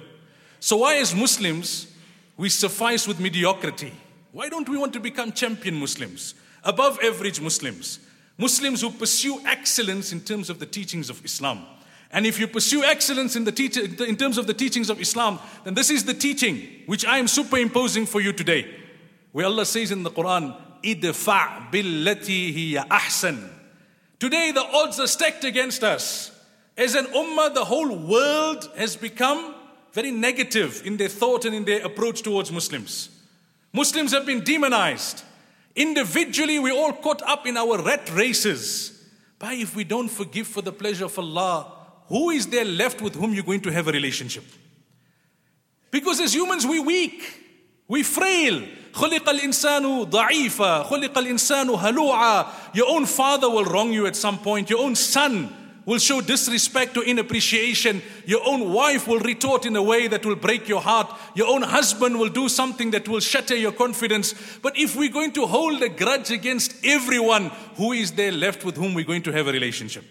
So, 0.60 0.78
why, 0.78 0.96
as 0.96 1.14
Muslims, 1.14 1.93
we 2.38 2.50
suffice 2.50 3.08
with 3.08 3.20
mediocrity? 3.20 3.94
Why 4.32 4.50
don't 4.50 4.68
we 4.68 4.78
want 4.78 4.94
to 4.94 5.00
become 5.00 5.32
champion 5.32 5.76
Muslims, 5.76 6.34
above 6.64 7.00
average 7.04 7.40
Muslims? 7.40 8.00
Muslims 8.38 8.82
who 8.82 8.90
pursue 8.90 9.40
excellence 9.46 10.12
in 10.12 10.22
terms 10.22 10.50
of 10.50 10.60
the 10.60 10.66
teachings 10.66 11.10
of 11.10 11.24
Islam. 11.24 11.66
And 12.12 12.26
if 12.26 12.40
you 12.40 12.48
pursue 12.48 12.84
excellence 12.84 13.36
in, 13.36 13.44
the 13.44 13.52
teach- 13.52 13.78
in 13.78 14.16
terms 14.16 14.38
of 14.38 14.48
the 14.48 14.54
teachings 14.54 14.90
of 14.90 15.00
Islam, 15.00 15.40
then 15.64 15.74
this 15.74 15.90
is 15.90 16.06
the 16.06 16.14
teaching 16.14 16.68
which 16.86 17.06
I 17.06 17.18
am 17.18 17.28
superimposing 17.28 18.06
for 18.06 18.22
you 18.22 18.34
today. 18.34 18.68
Where 19.32 19.46
Allah 19.46 19.66
says 19.66 19.92
in 19.92 20.04
the 20.04 20.12
Quran, 20.12 20.56
idfa 20.84 21.72
billati 21.72 22.54
hiya 22.54 22.86
ahsan. 22.90 23.50
Today 24.20 24.52
the 24.52 24.64
odds 24.64 25.00
are 25.00 25.08
stacked 25.08 25.44
against 25.44 25.84
us. 25.84 26.32
As 26.78 26.96
an 26.96 27.06
ummah, 27.06 27.54
the 27.54 27.66
whole 27.66 27.96
world 27.96 28.70
has 28.76 28.96
become 28.96 29.56
very 29.93 30.11
negative 30.11 30.83
in 30.85 30.97
their 30.97 31.09
thought 31.09 31.45
and 31.45 31.55
in 31.55 31.65
their 31.65 31.85
approach 31.85 32.23
towards 32.23 32.53
Muslims. 32.53 33.11
Muslims 33.73 34.13
have 34.13 34.27
been 34.27 34.45
demonized. 34.45 35.23
Individually, 35.75 36.59
we're 36.59 36.75
all 36.75 36.93
caught 36.93 37.23
up 37.23 37.47
in 37.47 37.57
our 37.57 37.83
rat 37.83 38.11
races. 38.15 39.07
But 39.39 39.55
if 39.55 39.77
we 39.77 39.85
don't 39.85 40.09
forgive 40.09 40.47
for 40.47 40.63
the 40.63 40.73
pleasure 40.73 41.05
of 41.05 41.19
Allah, 41.19 41.73
who 42.09 42.31
is 42.31 42.47
there 42.47 42.65
left 42.65 43.01
with 43.01 43.15
whom 43.15 43.35
you're 43.35 43.45
going 43.45 43.61
to 43.61 43.73
have 43.73 43.89
a 43.89 43.93
relationship? 43.93 44.45
Because 45.91 46.21
as 46.21 46.35
humans, 46.35 46.67
we're 46.67 46.83
weak, 46.83 47.23
we're 47.87 48.05
frail. 48.05 48.63
خلق 48.93 49.29
الإنسان 49.29 50.05
ضعيفا 50.05 50.83
خلق 50.83 51.19
الإنسان 51.19 51.71
هلوعا 51.71 52.47
Your 52.75 52.89
own 52.89 53.07
father 53.07 53.49
will 53.49 53.65
wrong 53.65 53.93
you 53.93 54.07
at 54.07 54.17
some 54.17 54.39
point. 54.39 54.71
Your 54.71 54.81
own 54.81 54.95
son 54.95 55.55
will 55.86 56.00
show 56.00 56.22
disrespect 56.22 56.98
or 56.98 57.04
inappreciation. 57.04 58.02
Your 58.26 58.42
own 58.46 58.72
wife 58.72 59.08
will 59.08 59.20
retort 59.20 59.66
in 59.66 59.76
a 59.76 59.84
way 59.84 60.08
that 60.08 60.26
will 60.26 60.36
break 60.36 60.68
your 60.68 60.82
heart. 60.82 61.14
Your 61.36 61.48
own 61.48 61.62
husband 61.62 62.20
will 62.20 62.30
do 62.30 62.50
something 62.50 62.92
that 62.92 63.08
will 63.08 63.20
shatter 63.20 63.56
your 63.56 63.72
confidence. 63.72 64.34
But 64.62 64.78
if 64.78 64.96
we're 64.96 65.12
going 65.12 65.34
to 65.34 65.46
hold 65.46 65.82
a 65.82 65.90
grudge 65.90 66.32
against 66.32 66.76
everyone, 66.86 67.52
who 67.76 67.92
is 67.92 68.12
there 68.12 68.32
left 68.32 68.64
with 68.64 68.78
whom 68.78 68.94
we're 68.94 69.06
going 69.06 69.24
to 69.24 69.32
have 69.32 69.48
a 69.48 69.52
relationship? 69.52 70.06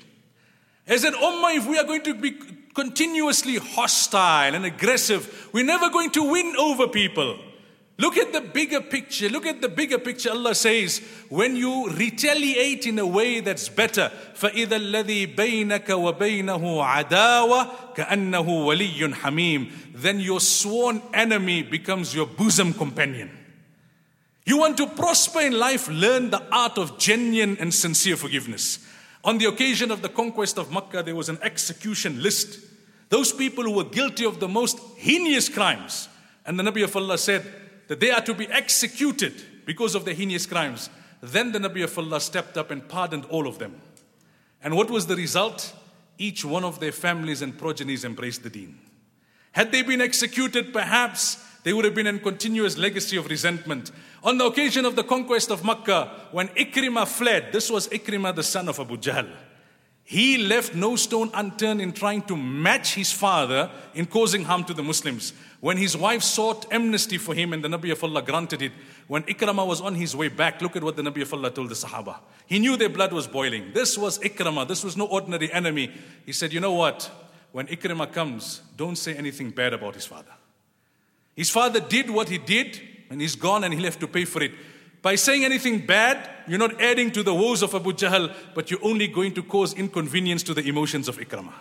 As 0.87 1.04
an 1.04 1.14
ummah, 1.14 1.56
if 1.56 1.66
we 1.66 1.78
are 1.78 1.85
going 1.85 2.02
to 2.02 2.14
be 2.14 2.32
continuously 2.74 3.56
hostile 3.56 4.54
and 4.54 4.64
aggressive, 4.64 5.48
we're 5.52 5.64
never 5.64 5.88
going 5.90 6.11
to 6.11 6.30
win 6.30 6.54
over 6.58 6.88
people. 6.88 7.38
Look 7.99 8.15
at 8.17 8.31
the 8.31 8.41
bigger 8.41 8.81
picture. 8.81 9.27
Look 9.27 9.47
at 9.47 9.60
the 9.60 9.69
bigger 9.69 9.97
picture. 9.97 10.29
Allah 10.29 10.53
says, 10.53 11.01
when 11.29 11.55
you 11.55 11.89
retaliate 11.89 12.86
in 12.86 12.99
a 12.99 13.07
way 13.07 13.39
that's 13.39 13.69
better, 13.69 14.12
فَإِذَا 14.36 14.67
الَّذِي 14.67 15.36
بَيْنَكَ 15.36 15.86
وَبَيْنَهُ 15.86 16.86
عَدَاوَةٌ 16.86 17.95
كَأَنَّهُ 17.95 18.45
وَلِيٌّ 18.45 19.13
حَمِيمٌ 19.13 19.71
Then 19.95 20.19
your 20.19 20.39
sworn 20.39 21.01
enemy 21.12 21.63
becomes 21.63 22.13
your 22.13 22.27
bosom 22.27 22.73
companion. 22.73 23.31
You 24.45 24.60
want 24.60 24.77
to 24.77 24.86
prosper 24.86 25.41
in 25.41 25.57
life, 25.57 25.89
learn 25.89 26.29
the 26.29 26.43
art 26.51 26.77
of 26.77 26.99
genuine 26.99 27.57
and 27.60 27.73
sincere 27.73 28.15
forgiveness. 28.15 28.77
On 29.23 29.39
the 29.39 29.45
occasion 29.45 29.89
of 29.89 30.03
the 30.03 30.10
conquest 30.10 30.60
of 30.60 30.71
Makkah, 30.71 31.01
there 31.01 31.15
was 31.15 31.29
an 31.29 31.39
execution 31.41 32.21
list. 32.21 32.60
Those 33.10 33.33
people 33.33 33.63
who 33.63 33.71
were 33.71 33.83
guilty 33.83 34.23
of 34.23 34.39
the 34.39 34.47
most 34.47 34.77
heinous 34.97 35.49
crimes. 35.49 36.07
And 36.45 36.60
the 36.60 36.63
Nabi 36.63 36.83
of 36.83 36.95
Allah 36.95 37.17
said 37.17 37.43
that 37.92 38.00
they 38.00 38.11
are 38.11 38.22
to 38.22 38.33
be 38.33 38.48
executed 38.48 39.35
because 39.66 39.94
of 39.94 40.07
their 40.07 40.14
heinous 40.14 40.46
crimes. 40.46 40.88
Then 41.20 41.52
the 41.52 41.59
Nabi 41.59 41.85
of 41.85 41.98
Allah 41.98 42.22
stepped 42.22 42.57
up 42.57 42.70
and 42.70 42.88
pardoned 42.88 43.26
all 43.26 43.46
of 43.46 43.59
them. 43.59 43.83
And 44.62 44.74
what 44.74 44.90
was 44.90 45.09
the 45.09 45.14
result? 45.14 45.74
Each 46.16 46.42
one 46.42 46.64
of 46.64 46.81
their 46.81 46.90
families 46.90 47.42
and 47.42 47.59
progenies 47.59 48.07
embraced 48.07 48.44
the 48.44 48.48
deen. 48.48 48.78
Had 49.50 49.72
they 49.72 49.83
been 49.83 50.00
executed, 50.00 50.72
perhaps 50.72 51.37
they 51.64 51.74
would 51.74 51.85
have 51.85 51.94
been 51.94 52.07
in 52.07 52.20
continuous 52.20 52.78
legacy 52.78 53.18
of 53.18 53.26
resentment. 53.26 53.90
On 54.24 54.38
the 54.38 54.46
occasion 54.46 54.87
of 54.87 54.96
the 54.96 55.05
conquest 55.05 55.50
of 55.50 55.62
Makkah, 55.62 56.28
when 56.31 56.48
Ikrimah 56.48 57.07
fled, 57.07 57.52
this 57.52 57.70
was 57.70 57.88
Ikrimah, 57.88 58.35
the 58.35 58.42
son 58.42 58.70
of 58.70 58.81
Abu 58.81 58.96
Jahl. 58.96 59.28
He 60.02 60.38
left 60.38 60.74
no 60.74 60.96
stone 60.96 61.31
unturned 61.35 61.83
in 61.83 61.92
trying 61.92 62.22
to 62.22 62.37
match 62.38 62.94
his 62.94 63.12
father 63.12 63.70
in 63.94 64.07
causing 64.07 64.44
harm 64.44 64.64
to 64.64 64.72
the 64.72 64.83
Muslims. 64.83 65.35
When 65.62 65.77
his 65.77 65.96
wife 65.96 66.25
sought 66.25 66.66
amnesty 66.72 67.18
for 67.18 67.37
him 67.37 67.53
and 67.53 67.62
the 67.62 67.68
Nabi 67.68 67.92
of 67.92 68.03
Allah 68.03 68.20
granted 68.20 68.62
it, 68.62 68.72
when 69.07 69.22
Ikramah 69.22 69.64
was 69.64 69.81
on 69.81 69.94
his 69.94 70.16
way 70.16 70.27
back, 70.27 70.61
look 70.61 70.75
at 70.75 70.83
what 70.83 70.96
the 70.96 71.03
Nabi 71.03 71.22
of 71.22 71.33
Allah 71.33 71.53
told 71.53 71.68
the 71.68 71.77
Sahaba. 71.77 72.18
He 72.46 72.59
knew 72.59 72.77
their 72.77 72.88
blood 72.88 73.12
was 73.12 73.29
boiling. 73.29 73.70
This 73.72 73.96
was 73.96 74.18
Ikramah. 74.18 74.66
This 74.66 74.83
was 74.83 74.96
no 74.96 75.07
ordinary 75.07 75.53
enemy. 75.53 75.92
He 76.27 76.33
said, 76.33 76.53
You 76.53 76.59
know 76.59 76.72
what? 76.72 77.09
When 77.53 77.68
Ikramah 77.68 78.12
comes, 78.12 78.61
don't 78.77 78.96
say 78.96 79.14
anything 79.14 79.51
bad 79.51 79.72
about 79.72 79.94
his 79.94 80.05
father. 80.05 80.33
His 81.37 81.48
father 81.48 81.79
did 81.79 82.11
what 82.11 82.29
he 82.29 82.38
did, 82.38 82.81
and 83.09 83.20
he's 83.20 83.37
gone 83.37 83.62
and 83.62 83.72
he'll 83.72 83.85
have 83.85 84.01
to 84.01 84.09
pay 84.09 84.25
for 84.25 84.42
it. 84.42 84.51
By 85.01 85.14
saying 85.14 85.44
anything 85.44 85.87
bad, 85.87 86.29
you're 86.48 86.59
not 86.59 86.83
adding 86.83 87.12
to 87.12 87.22
the 87.22 87.35
woes 87.35 87.62
of 87.62 87.72
Abu 87.72 87.92
Jahl, 87.92 88.35
but 88.57 88.68
you're 88.72 88.85
only 88.85 89.07
going 89.07 89.33
to 89.35 89.44
cause 89.44 89.75
inconvenience 89.75 90.42
to 90.42 90.55
the 90.55 90.66
emotions 90.66 91.07
of 91.07 91.18
Ikramah. 91.18 91.55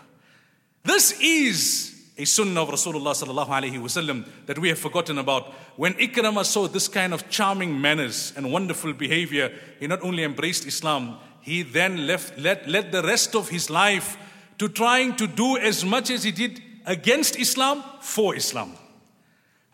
This 0.84 1.22
is 1.22 2.01
a 2.22 2.26
sunnah 2.26 2.62
of 2.62 2.70
Rasulullah 2.70 3.16
sallallahu 3.16 3.48
alaihi 3.48 3.82
wasallam 3.82 4.28
that 4.46 4.60
we 4.60 4.70
have 4.70 4.78
forgotten 4.78 5.18
about. 5.18 5.52
When 5.76 5.96
Ikramah 5.96 6.46
saw 6.46 6.68
this 6.68 6.88
kind 6.88 7.14
of 7.14 7.30
charming 7.30 7.82
manners 7.82 8.32
and 8.36 8.52
wonderful 8.52 8.94
behavior, 8.94 9.52
he 9.80 9.88
not 9.88 10.04
only 10.04 10.24
embraced 10.24 10.68
Islam, 10.68 11.18
he 11.42 11.64
then 11.64 12.06
left, 12.06 12.38
led, 12.38 12.68
led 12.68 12.92
the 12.92 13.02
rest 13.02 13.36
of 13.36 13.50
his 13.50 13.72
life 13.72 14.18
to 14.60 14.70
trying 14.70 15.16
to 15.16 15.26
do 15.26 15.58
as 15.58 15.84
much 15.84 16.12
as 16.12 16.24
he 16.24 16.32
did 16.32 16.62
against 16.86 17.40
Islam 17.40 17.84
for 18.02 18.36
Islam. 18.36 18.74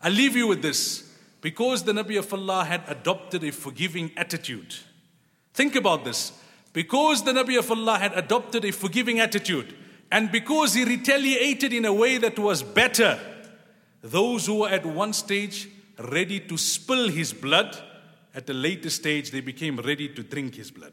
I'll 0.02 0.12
leave 0.12 0.34
you 0.34 0.46
with 0.46 0.62
this. 0.62 1.04
Because 1.42 1.82
the 1.82 1.92
Nabi 1.92 2.18
of 2.18 2.32
Allah 2.32 2.64
had 2.64 2.82
adopted 2.88 3.44
a 3.44 3.52
forgiving 3.52 4.10
attitude. 4.16 4.74
Think 5.52 5.76
about 5.76 6.04
this. 6.04 6.32
Because 6.72 7.22
the 7.22 7.32
Nabi 7.32 7.58
of 7.58 7.70
Allah 7.70 7.98
had 7.98 8.12
adopted 8.16 8.64
a 8.64 8.70
forgiving 8.70 9.20
attitude, 9.20 9.74
and 10.10 10.32
because 10.32 10.74
he 10.74 10.84
retaliated 10.84 11.72
in 11.72 11.84
a 11.84 11.92
way 11.92 12.18
that 12.18 12.38
was 12.38 12.62
better, 12.62 13.18
those 14.02 14.46
who 14.46 14.60
were 14.60 14.68
at 14.68 14.86
one 14.86 15.12
stage 15.12 15.68
ready 15.98 16.40
to 16.40 16.56
spill 16.56 17.08
his 17.08 17.32
blood, 17.32 17.76
at 18.34 18.48
a 18.48 18.54
later 18.54 18.90
stage 18.90 19.30
they 19.30 19.40
became 19.40 19.78
ready 19.78 20.08
to 20.08 20.22
drink 20.22 20.54
his 20.54 20.70
blood. 20.70 20.92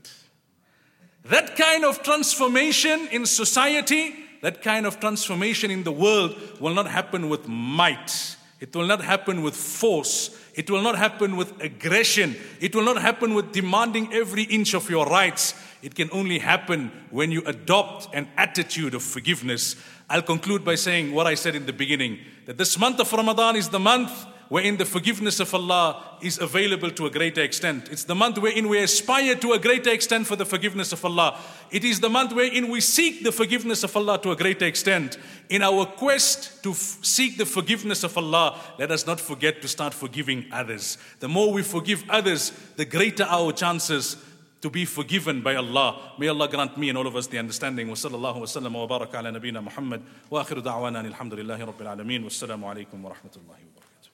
That 1.25 1.55
kind 1.55 1.85
of 1.85 2.03
transformation 2.03 3.07
in 3.11 3.25
society, 3.25 4.15
that 4.41 4.61
kind 4.61 4.85
of 4.85 4.99
transformation 4.99 5.71
in 5.71 5.83
the 5.83 5.91
world 5.91 6.35
will 6.59 6.73
not 6.73 6.87
happen 6.87 7.29
with 7.29 7.47
might. 7.47 8.35
It 8.59 8.75
will 8.75 8.87
not 8.87 9.03
happen 9.03 9.41
with 9.41 9.55
force. 9.55 10.39
It 10.55 10.69
will 10.69 10.81
not 10.81 10.97
happen 10.97 11.35
with 11.35 11.61
aggression. 11.61 12.35
It 12.61 12.75
will 12.75 12.83
not 12.83 13.01
happen 13.01 13.33
with 13.33 13.51
demanding 13.51 14.13
every 14.13 14.43
inch 14.43 14.73
of 14.73 14.89
your 14.89 15.05
rights. 15.07 15.53
It 15.85 15.93
can 15.93 16.09
only 16.11 16.39
happen 16.39 16.91
when 17.11 17.31
you 17.31 17.43
adopt 17.45 18.07
an 18.11 18.27
attitude 18.37 18.95
of 18.95 19.03
forgiveness. 19.03 19.75
I'll 20.09 20.23
conclude 20.23 20.65
by 20.65 20.73
saying 20.73 21.13
what 21.13 21.27
I 21.27 21.35
said 21.35 21.53
in 21.53 21.67
the 21.67 21.73
beginning 21.73 22.21
that 22.47 22.57
this 22.57 22.79
month 22.79 22.99
of 22.99 23.13
Ramadan 23.13 23.55
is 23.55 23.69
the 23.69 23.77
month 23.77 24.11
wherein 24.49 24.77
the 24.77 24.85
forgiveness 24.85 25.39
of 25.39 25.53
Allah 25.53 26.17
is 26.23 26.39
available 26.39 26.89
to 26.89 27.05
a 27.05 27.11
greater 27.11 27.41
extent. 27.43 27.89
It's 27.91 28.03
the 28.03 28.15
month 28.15 28.39
wherein 28.39 28.67
we 28.67 28.79
aspire 28.79 29.35
to 29.35 29.53
a 29.53 29.59
greater 29.59 29.91
extent 29.91 30.25
for 30.25 30.35
the 30.35 30.45
forgiveness 30.45 30.91
of 30.91 31.05
Allah. 31.05 31.39
It 31.69 31.83
is 31.83 31.99
the 31.99 32.09
month 32.09 32.33
wherein 32.33 32.71
we 32.71 32.81
seek 32.81 33.23
the 33.23 33.31
forgiveness 33.31 33.83
of 33.83 33.95
Allah 33.95 34.19
to 34.23 34.31
a 34.31 34.35
greater 34.35 34.65
extent. 34.65 35.19
In 35.49 35.61
our 35.61 35.85
quest 35.85 36.63
to 36.63 36.71
f- 36.71 36.97
seek 37.03 37.37
the 37.37 37.45
forgiveness 37.45 38.03
of 38.03 38.17
Allah, 38.17 38.59
let 38.79 38.89
us 38.89 39.05
not 39.05 39.19
forget 39.19 39.61
to 39.61 39.67
start 39.67 39.93
forgiving 39.93 40.45
others. 40.51 40.97
The 41.19 41.29
more 41.29 41.53
we 41.53 41.61
forgive 41.61 42.03
others, 42.09 42.51
the 42.75 42.85
greater 42.85 43.25
our 43.25 43.51
chances 43.51 44.17
to 44.65 44.69
be 44.71 44.83
forgiven 44.83 45.41
by 45.47 45.53
Allah. 45.55 45.89
May 46.17 46.27
Allah 46.33 46.47
grant 46.49 46.73
me 46.81 46.89
and 46.89 46.97
all 46.97 47.05
of 47.05 47.15
us 47.15 47.27
the 47.27 47.37
understanding. 47.37 47.85
وصلى 47.93 48.15
الله 48.17 48.37
وسلم 48.37 48.75
وبارك 48.75 49.15
على 49.15 49.31
نبينا 49.31 49.61
محمد 49.61 50.01
واخر 50.31 50.59
دعوانا 50.59 50.99
ان 50.99 51.05
الحمد 51.05 51.33
لله 51.33 51.65
رب 51.65 51.81
العالمين 51.81 52.23
والسلام 52.23 52.65
عليكم 52.65 53.05
ورحمه 53.05 53.31
الله 53.37 53.59
وبركاته. 53.69 54.09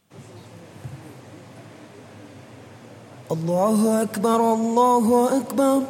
الله 3.31 4.01
اكبر 4.01 4.53
الله 4.53 5.37
اكبر 5.39 5.81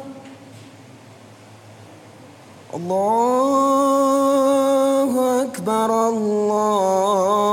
الله 2.74 3.02
اكبر 5.42 5.90
الله 6.08 7.52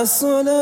الصلاة 0.00 0.59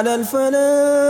على 0.00 0.14
الفلاح. 0.14 1.09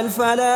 الفلاح. 0.00 0.48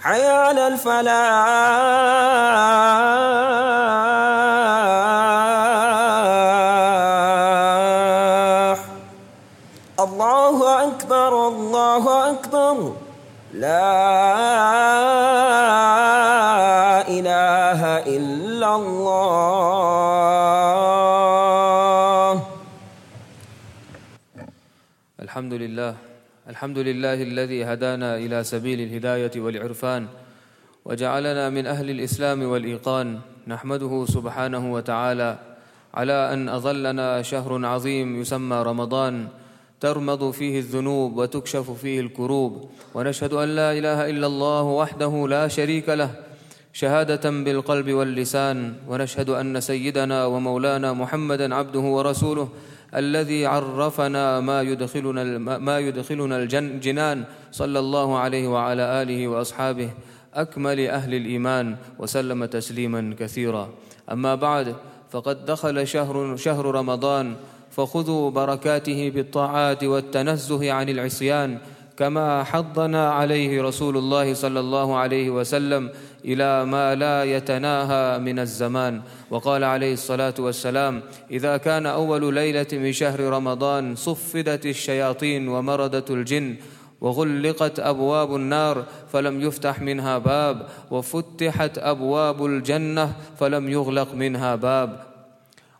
حي 0.00 0.26
على 0.26 0.66
الفلاح. 0.66 1.22
الله 10.00 10.56
أكبر 10.84 11.48
الله 11.48 12.30
أكبر. 12.30 12.92
لا 13.52 14.01
الحمد 26.62 26.78
لله 26.78 27.22
الذي 27.22 27.64
هدانا 27.64 28.16
إلى 28.16 28.44
سبيل 28.44 28.80
الهداية 28.80 29.30
والعرفان 29.36 30.06
وجعلنا 30.84 31.50
من 31.50 31.66
أهل 31.66 31.90
الإسلام 31.90 32.42
والإيقان 32.42 33.18
نحمده 33.46 34.06
سبحانه 34.08 34.72
وتعالى 34.72 35.38
على 35.94 36.32
أن 36.32 36.48
أظلنا 36.48 37.22
شهر 37.22 37.66
عظيم 37.66 38.20
يسمى 38.20 38.56
رمضان 38.62 39.28
ترمض 39.80 40.30
فيه 40.30 40.58
الذنوب 40.58 41.16
وتكشف 41.16 41.70
فيه 41.70 42.00
الكروب 42.00 42.70
ونشهد 42.94 43.32
أن 43.32 43.48
لا 43.48 43.72
إله 43.78 44.10
إلا 44.10 44.26
الله 44.26 44.62
وحده 44.62 45.28
لا 45.28 45.48
شريك 45.48 45.88
له 45.88 46.10
شهادة 46.72 47.30
بالقلب 47.30 47.92
واللسان 47.92 48.74
ونشهد 48.88 49.30
أن 49.30 49.60
سيدنا 49.60 50.26
ومولانا 50.26 50.92
محمدا 50.92 51.54
عبده 51.54 51.80
ورسوله 51.80 52.48
الذي 52.94 53.46
عرفنا 53.46 54.40
ما 54.40 54.62
يدخلنا 54.62 55.38
ما 55.58 55.78
يدخلنا 55.78 56.36
الجنان 56.42 57.24
صلى 57.52 57.78
الله 57.78 58.18
عليه 58.18 58.48
وعلى 58.48 59.02
آله 59.02 59.28
وأصحابه. 59.28 59.90
أكمل 60.34 60.80
أهل 60.80 61.14
الإيمان 61.14 61.76
وسلم 61.98 62.44
تسليما 62.44 63.16
كثيرا. 63.18 63.68
أما 64.12 64.34
بعد 64.34 64.76
فقد 65.10 65.44
دخل 65.44 65.86
شهر 65.86 66.36
شهر 66.36 66.64
رمضان 66.66 67.36
فخذوا 67.70 68.30
بركاته 68.30 69.10
بالطاعات 69.14 69.84
والتنزه 69.84 70.72
عن 70.72 70.88
العصيان 70.88 71.58
كما 71.96 72.44
حضنا 72.44 73.12
عليه 73.12 73.62
رسول 73.62 73.96
الله 73.96 74.34
صلى 74.34 74.60
الله 74.60 74.96
عليه 74.96 75.30
وسلم 75.30 75.90
إلى 76.24 76.64
ما 76.64 76.94
لا 76.94 77.24
يتناهى 77.24 78.18
من 78.18 78.38
الزمان. 78.38 79.02
وقال 79.30 79.64
عليه 79.64 79.92
الصلاة 79.92 80.34
والسلام 80.38 81.02
إذا 81.30 81.56
كان 81.56 81.86
أول 81.86 82.34
ليلة 82.34 82.66
من 82.72 82.92
شهر 82.92 83.20
رمضان 83.20 83.94
صفدت 83.94 84.66
الشياطين 84.66 85.48
ومردت 85.48 86.10
الجن 86.10 86.56
وغلقت 87.00 87.80
أبواب 87.80 88.36
النار 88.36 88.84
فلم 89.12 89.40
يفتح 89.40 89.80
منها 89.80 90.18
باب 90.18 90.66
وفتحت 90.90 91.78
أبواب 91.78 92.46
الجنة 92.46 93.12
فلم 93.38 93.68
يغلق 93.68 94.14
منها 94.14 94.54
باب. 94.54 95.11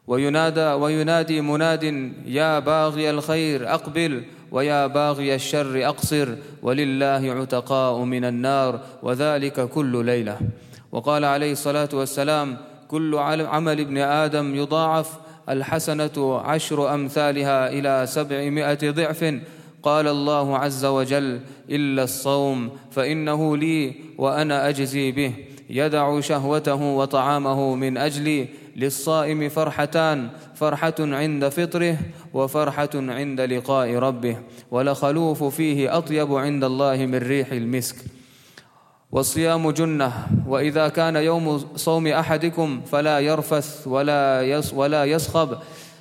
وينادى 0.07 0.61
وينادي 0.61 1.41
مناد 1.41 2.12
يا 2.27 2.59
باغي 2.59 3.11
الخير 3.11 3.75
أقبل 3.75 4.23
ويا 4.53 4.87
باغي 4.87 5.35
الشر 5.35 5.88
أقصر 5.88 6.29
ولله 6.62 7.33
عتقاء 7.33 7.99
من 7.99 8.25
النار 8.25 8.81
وذلك 9.03 9.69
كل 9.69 10.05
ليلة. 10.05 10.38
وقال 10.93 11.25
عليه 11.25 11.53
الصلاة 11.53 11.88
والسلام 11.93 12.57
كل 12.88 13.15
عمل 13.47 13.81
ابن 13.81 13.99
آدم 13.99 14.55
يضاعف 14.55 15.11
الحسنة 15.49 16.41
عشر 16.45 16.95
أمثالها 16.95 17.71
إلى 17.71 18.07
سبعمائة 18.07 18.91
ضعف. 18.91 19.35
قال 19.83 20.09
الله 20.09 20.59
عز 20.59 20.85
وجل 20.85 21.41
إلا 21.71 22.03
الصوم 22.03 22.71
فإنه 22.91 23.57
لي 23.57 23.95
وأنا 24.19 24.69
أجزي 24.69 25.12
به 25.12 25.33
يدع 25.71 26.21
شهوته 26.21 26.83
وطعامه 26.83 27.75
من 27.75 27.97
أجلي 27.97 28.49
للصائم 28.77 29.49
فرحتان 29.49 30.29
فرحة 30.55 30.95
عند 31.01 31.49
فطره 31.49 31.99
وفرحة 32.35 32.91
عند 32.95 33.41
لقاء 33.41 33.95
ربه. 33.95 34.37
ولخلوف 34.71 35.45
فيه 35.45 35.99
أطيب 35.99 36.35
عند 36.35 36.65
الله 36.65 37.07
من 37.07 37.19
ريح 37.19 37.53
المسك. 37.53 37.97
والصيام 39.13 39.71
جنة 39.71 40.13
وإذا 40.49 40.89
كان 40.89 41.17
يوم 41.17 41.59
صوم 41.77 42.07
أحدكم 42.07 42.81
فلا 42.81 43.19
يرفث 43.21 43.89
ولا 43.89 44.43
يص 44.43 44.75
ولا 44.75 45.05
يصخب. 45.05 45.59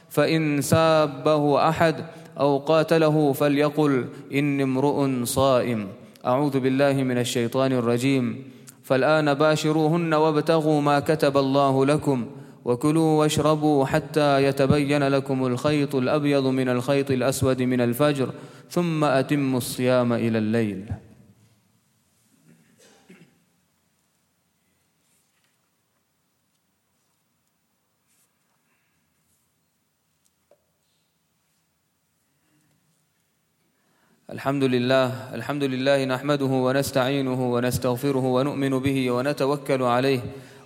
فإن 0.10 0.62
سابه 0.62 1.70
أحد 1.70 1.96
أو 2.40 2.58
قاتله 2.58 3.34
فليقل 3.34 4.06
إني 4.34 4.64
امرؤ 4.64 5.24
صائم. 5.24 5.88
أعوذ 6.26 6.60
بالله 6.60 6.94
من 6.94 7.18
الشيطان 7.18 7.72
الرجيم. 7.72 8.44
فالآن 8.84 9.34
باشروهن 9.34 10.14
وابتغوا 10.14 10.82
ما 10.82 11.00
كتب 11.00 11.38
الله 11.38 11.86
لكم. 11.86 12.26
وكلوا 12.66 13.20
واشربوا 13.20 13.86
حتى 13.86 14.44
يتبين 14.44 15.04
لكم 15.04 15.46
الخيط 15.46 15.96
الأبيض 15.96 16.46
من 16.48 16.70
الخيط 16.70 17.12
الأسود 17.12 17.62
من 17.62 17.82
الفجر 17.82 18.34
ثم 18.70 19.04
أتموا 19.04 19.58
الصيام 19.58 20.14
إلى 20.14 20.38
الليل. 20.38 20.86
الحمد 34.32 34.64
لله 34.64 35.36
الحمد 35.36 35.64
لله 35.64 36.06
نحمده 36.06 36.46
ونستعينه 36.46 37.54
ونستغفره 37.54 38.26
ونؤمن 38.26 38.80
به 38.80 39.12
ونتوكل 39.12 39.82
عليه 39.84 40.22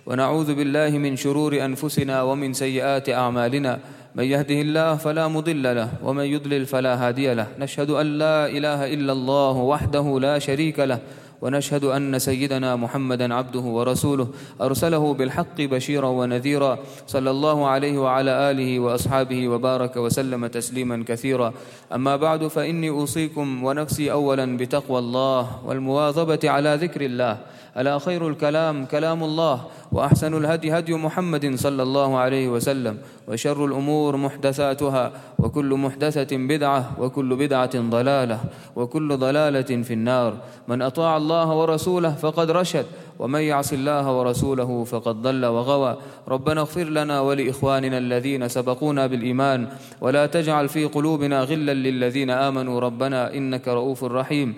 ونعوذ 0.06 0.54
بالله 0.54 0.98
من 0.98 1.16
شرور 1.16 1.58
أنفسنا 1.64 2.22
ومن 2.22 2.52
سيئات 2.52 3.10
أعمالنا. 3.10 3.78
من 4.14 4.24
يهده 4.24 4.60
الله 4.62 4.96
فلا 4.96 5.28
مضل 5.28 5.62
له 5.62 5.88
ومن 6.02 6.24
يضلل 6.24 6.66
فلا 6.66 6.94
هادي 6.94 7.34
له. 7.34 7.46
نشهد 7.58 7.90
أن 7.90 8.06
لا 8.06 8.46
إله 8.46 8.94
إلا 8.94 9.12
الله 9.12 9.54
وحده 9.56 10.06
لا 10.20 10.38
شريك 10.38 10.78
له 10.78 10.98
ونشهد 11.42 11.84
أن 11.84 12.18
سيدنا 12.18 12.76
محمدا 12.76 13.34
عبده 13.34 13.60
ورسوله. 13.60 14.28
أرسله 14.60 15.14
بالحق 15.14 15.58
بشيرا 15.60 16.08
ونذيرا. 16.08 16.78
صلى 17.06 17.30
الله 17.30 17.66
عليه 17.66 17.98
وعلى 17.98 18.50
آله 18.50 18.80
وأصحابه 18.80 19.48
وبارك 19.48 19.96
وسلم 19.96 20.46
تسليما 20.46 21.04
كثيرا. 21.08 21.52
أما 21.92 22.16
بعد 22.16 22.46
فإني 22.46 22.88
أوصيكم 22.88 23.64
ونفسي 23.64 24.12
اولا 24.12 24.56
بتقوى 24.56 24.98
الله 24.98 25.66
والمواظبة 25.66 26.42
على 26.44 26.78
ذكر 26.80 27.00
الله. 27.00 27.38
ألا 27.76 27.98
خير 27.98 28.28
الكلام 28.28 28.84
كلام 28.84 29.24
الله 29.24 29.60
وأحسن 29.92 30.34
الهدي 30.34 30.78
هدي 30.78 30.94
محمد 30.94 31.54
صلى 31.54 31.82
الله 31.82 32.18
عليه 32.18 32.48
وسلم 32.48 32.98
وشر 33.28 33.64
الأمور 33.64 34.16
محدثاتها 34.16 35.12
وكل 35.38 35.74
محدثة 35.74 36.36
بدعة 36.36 37.00
وكل 37.00 37.36
بدعة 37.36 37.74
ضلالة 37.76 38.40
وكل 38.76 39.16
ضلالة 39.16 39.70
في 39.82 39.92
النار. 39.92 40.36
من 40.68 40.82
أطاع 40.82 41.16
الله 41.16 41.48
ورسوله 41.54 42.10
فقد 42.10 42.50
رشد 42.50 42.86
ومن 43.18 43.40
يعص 43.40 43.72
الله 43.72 44.18
ورسوله 44.18 44.84
فقد 44.84 45.22
ضل 45.22 45.44
وغوى. 45.44 45.96
ربنا 46.28 46.60
اغفر 46.60 46.84
لنا 46.84 47.20
ولإخواننا 47.20 47.98
الذين 47.98 48.48
سبقونا 48.48 49.06
بالإيمان 49.06 49.68
ولا 50.00 50.26
تجعل 50.26 50.68
في 50.68 50.84
قلوبنا 50.84 51.42
غلا 51.42 51.74
للذين 51.74 52.30
آمنوا. 52.30 52.80
ربنا 52.80 53.34
إنك 53.34 53.68
رؤوف 53.68 54.04
رحيم. 54.04 54.54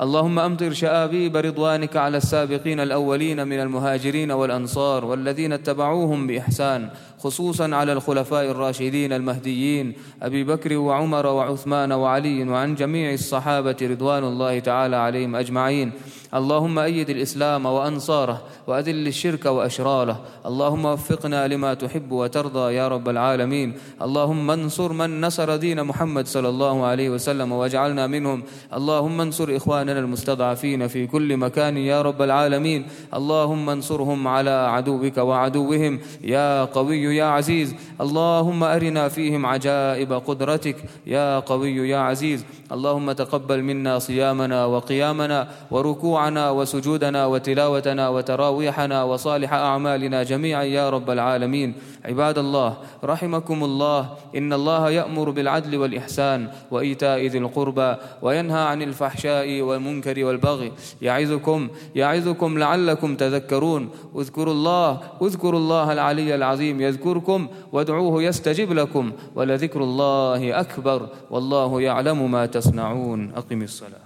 اللهم 0.00 0.38
أمطر 0.38 0.72
شآبيب 0.72 1.36
رضوانك 1.36 1.96
على 1.96 2.16
السابقين 2.16 2.80
الأولين 2.80 3.48
من 3.48 3.60
المهاجرين 3.60 4.30
والأنصار 4.30 5.04
والذين 5.04 5.52
اتبعوهم 5.52 6.26
بإحسان 6.26 6.90
خصوصا 7.18 7.74
على 7.74 7.92
الخلفاء 7.92 8.50
الراشدين 8.50 9.12
المهديين 9.12 9.92
أبي 10.22 10.44
بكر 10.44 10.76
وعمر 10.76 11.26
وعثمان 11.26 11.92
وعلي 11.92 12.48
وعن 12.48 12.74
جميع 12.74 13.12
الصحابة 13.12 13.76
رضوان 13.82 14.24
الله 14.24 14.58
تعالى 14.58 14.96
عليهم 14.96 15.36
أجمعين. 15.36 15.92
اللهم 16.34 16.78
أيد 16.78 17.10
الإسلام 17.10 17.66
وأنصاره 17.66 18.42
وأذل 18.66 19.06
الشرك 19.06 19.46
واشراره 19.46 20.20
اللهم 20.46 20.84
وفقنا 20.84 21.48
لما 21.48 21.74
تحب 21.74 22.12
وترضى 22.12 22.74
يا 22.74 22.88
رب 22.88 23.08
العالمين. 23.08 23.74
اللهم 24.02 24.50
انصر 24.50 24.92
من 24.92 25.20
نصر 25.20 25.56
دين 25.56 25.84
محمد 25.84 26.26
صلى 26.26 26.48
الله 26.48 26.84
عليه 26.86 27.10
وسلم 27.10 27.52
واجعلنا 27.52 28.06
منهم. 28.06 28.42
اللهم 28.74 29.20
انصر 29.20 29.56
إخواننا 29.56 29.98
المستضعفين 29.98 30.88
في 30.88 31.06
كل 31.06 31.36
مكان 31.36 31.76
يا 31.76 32.02
رب 32.02 32.22
العالمين. 32.22 32.86
اللهم 33.14 33.70
انصرهم 33.70 34.28
على 34.28 34.50
عدوك 34.50 35.18
وعدوهم. 35.18 36.00
يا 36.24 36.64
قوي 36.64 37.05
يا 37.12 37.24
عزيز. 37.24 37.74
اللهم 38.00 38.64
أرنا 38.64 39.08
فيهم 39.08 39.46
عجائب 39.46 40.12
قدرتك 40.12 40.76
يا 41.06 41.38
قوي 41.38 41.88
يا 41.88 41.98
عزيز. 41.98 42.44
اللهم 42.72 43.12
تقبل 43.12 43.62
منا 43.62 43.98
صيامنا 43.98 44.64
وقيامنا 44.64 45.48
وركوعنا 45.70 46.50
وسجودنا 46.50 47.26
وتلاوتنا 47.26 48.08
وتراويحنا 48.08 49.02
وصالح 49.02 49.52
أعمالنا 49.52 50.22
جميعا 50.22 50.62
يا 50.62 50.90
رب 50.90 51.10
العالمين. 51.10 51.74
عباد 52.04 52.38
الله 52.38 52.76
رحمكم 53.04 53.64
الله. 53.64 54.08
إن 54.36 54.52
الله 54.52 54.90
يأمر 54.90 55.30
بالعدل 55.30 55.76
والإحسان 55.76 56.48
وإيتاء 56.70 57.26
ذي 57.26 57.38
القربى 57.38 57.94
وينهى 58.22 58.62
عن 58.62 58.82
الفحشاء 58.82 59.60
والمنكر 59.60 60.24
والبغي. 60.24 60.72
يعظكم 61.02 61.68
يعظكم 61.94 62.58
لعلكم 62.58 63.16
تذكرون. 63.16 63.90
اذكروا 64.16 64.54
الله 64.54 65.00
اذكروا 65.22 65.60
الله 65.60 65.92
العلي 65.92 66.34
العظيم. 66.34 66.80
يذكركم 66.96 67.48
وادعوه 67.72 68.22
يستجب 68.22 68.72
لكم 68.72 69.12
ولذكر 69.34 69.80
الله 69.82 70.60
أكبر 70.60 71.08
والله 71.30 71.80
يعلم 71.80 72.30
ما 72.30 72.46
تصنعون. 72.46 73.32
أقم 73.36 73.62
الصلاة. 73.62 74.05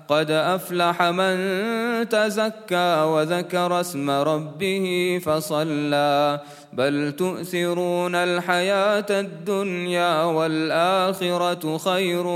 قد 0.11 0.31
افلح 0.31 1.03
من 1.03 1.35
تزكى 2.09 3.03
وذكر 3.03 3.79
اسم 3.81 4.09
ربه 4.09 5.19
فصلى 5.25 6.39
بل 6.73 7.11
تؤثرون 7.17 8.15
الحياة 8.15 9.05
الدنيا 9.09 10.23
والاخره 10.23 11.77
خير 11.77 12.27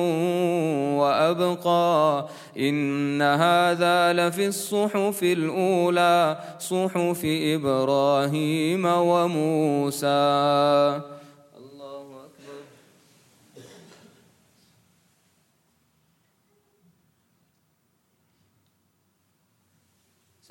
وابقى 1.02 2.28
ان 2.60 3.22
هذا 3.22 4.14
لفي 4.14 4.48
الصحف 4.48 5.24
الاولى 5.24 6.38
صحف 6.60 7.22
إبراهيم 7.26 8.86
وموسى 8.86 10.08
الله 11.58 12.02
اكبر 12.26 12.64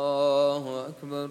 الله 0.00 0.88
أكبر. 0.88 1.30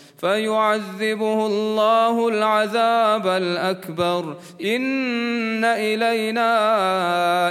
فيعذبه 0.21 1.45
الله 1.47 2.27
العذاب 2.27 3.27
الأكبر. 3.27 4.37
إن 4.61 5.65
إلينا 5.65 6.51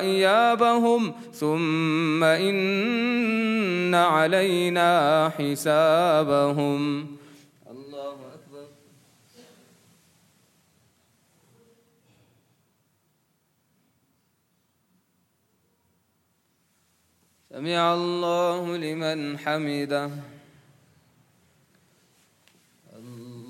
إيابهم 0.01 1.15
ثم 1.33 2.25
إن 2.25 3.95
علينا 3.95 4.91
حسابهم. 5.39 7.07
الله 7.71 8.17
أكبر. 8.35 8.67
سمع 17.51 17.95
الله 17.95 18.77
لمن 18.77 19.39
حمده 19.39 20.11
الله 22.97 22.99
أكبر 22.99 22.99
الله 22.99 22.99
أكبر 22.99 23.01
الله 23.01 23.49
أكبر 23.49 23.50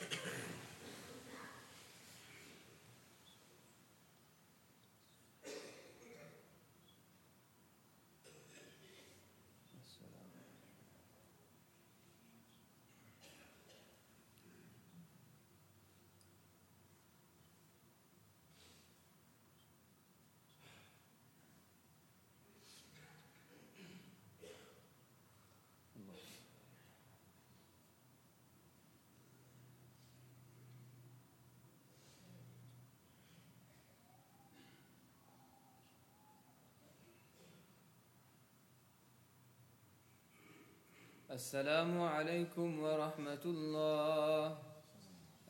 السلام 41.31 41.95
عليكم 41.95 42.69
ورحمة 42.83 43.43
الله. 43.45 44.51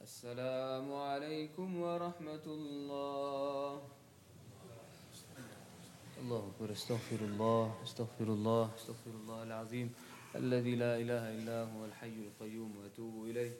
السلام 0.05 0.87
عليكم 0.93 1.67
ورحمة 1.81 2.45
الله. 2.45 3.81
الله 6.21 6.41
أكبر. 6.53 6.69
استغفر 6.71 7.19
الله 7.25 7.65
استغفر 7.81 8.27
الله 8.29 8.63
استغفر 8.77 9.13
الله 9.25 9.39
العظيم 9.43 9.87
الذي 10.37 10.73
لا 10.77 11.01
إله 11.01 11.23
إلا 11.41 11.57
هو 11.73 11.89
الحي 11.89 12.29
القيوم 12.29 12.77
وأتوب 12.77 13.33
إليه. 13.33 13.53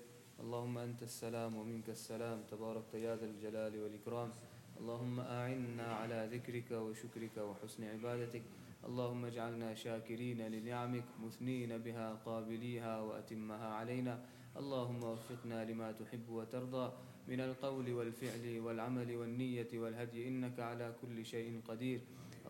اللهم 0.46 0.78
أنت 0.78 1.02
السلام 1.02 1.58
ومنك 1.58 1.90
السلام. 1.90 2.46
تباركت 2.54 3.02
يا 3.02 3.18
ذا 3.18 3.26
الجلال 3.26 3.74
والإكرام. 3.82 4.30
اللهم 4.78 5.18
أعنا 5.20 5.88
على 6.06 6.30
ذكرك 6.30 6.70
وشكرك 6.70 7.36
وحسن 7.42 7.82
عبادتك. 7.98 8.61
اللهم 8.86 9.26
اجعلنا 9.26 9.74
شاكرين 9.74 10.42
لنعمك 10.42 11.04
مثنين 11.24 11.78
بها 11.78 12.14
قابليها 12.26 13.02
وأتمها 13.02 13.68
علينا. 13.74 14.26
اللهم 14.58 15.04
وفقنا 15.04 15.66
لما 15.66 15.92
تحب 15.92 16.30
وترضى. 16.30 16.92
من 17.28 17.40
القول 17.40 17.94
والفعل 17.94 18.60
والعمل 18.60 19.16
والنية 19.16 19.70
والهدي 19.74 20.28
إنك 20.28 20.60
على 20.60 20.96
كل 21.02 21.26
شيء 21.26 21.62
قدير. 21.68 22.00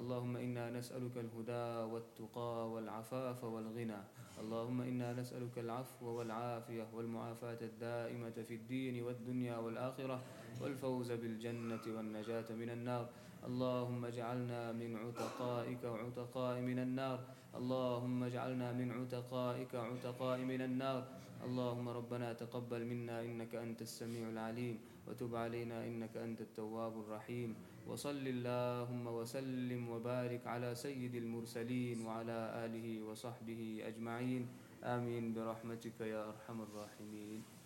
اللهم 0.01 0.33
إنا 0.37 0.73
نسألك 0.73 1.13
الهدى 1.13 1.67
والتقى 1.93 2.53
والعفاف 2.73 3.39
والغنى. 3.43 4.01
اللهم 4.41 4.81
إنا 4.81 5.13
نسألك 5.13 5.55
العفو 5.61 6.05
والعافية 6.17 6.87
والمعافاة 6.93 7.61
الدائمة 7.61 8.37
في 8.47 8.55
الدين 8.55 9.03
والدنيا 9.05 9.57
والآخرة 9.57 10.17
والفوز 10.61 11.09
بالجنة 11.11 11.85
والنجاة 11.85 12.49
من 12.61 12.69
النار. 12.69 13.05
اللهم 13.45 14.05
اجعلنا 14.05 14.71
من 14.71 14.97
عتقائك 14.97 15.83
وعتقاء 15.83 16.55
من 16.61 16.79
النار. 16.79 17.19
اللهم 17.55 18.23
اجعلنا 18.23 18.73
من 18.73 18.87
عتقائك 18.91 19.75
عتقاء 19.75 20.37
من 20.41 20.61
النار. 20.61 21.01
اللهم 21.45 21.85
ربنا 21.89 22.33
تقبل 22.33 22.81
منا 22.85 23.21
إنك 23.21 23.55
أنت 23.55 23.81
السميع 23.81 24.29
العليم. 24.29 24.77
وتب 25.07 25.35
علينا 25.35 25.77
إنك 25.85 26.17
أنت 26.17 26.41
التواب 26.41 26.93
الرحيم. 27.05 27.55
وصل 27.91 28.23
اللهم 28.23 29.03
وسلم 29.03 29.89
وبارك 29.89 30.47
على 30.47 30.71
سيد 30.75 31.11
المرسلين 31.15 32.07
وعلى 32.07 32.63
آله 32.63 32.87
وصحبه 33.03 33.83
أجمعين. 33.83 34.47
آمين 34.83 35.35
برحمتك 35.35 35.99
يا 36.07 36.31
أرحم 36.31 36.57
الراحمين. 36.61 37.60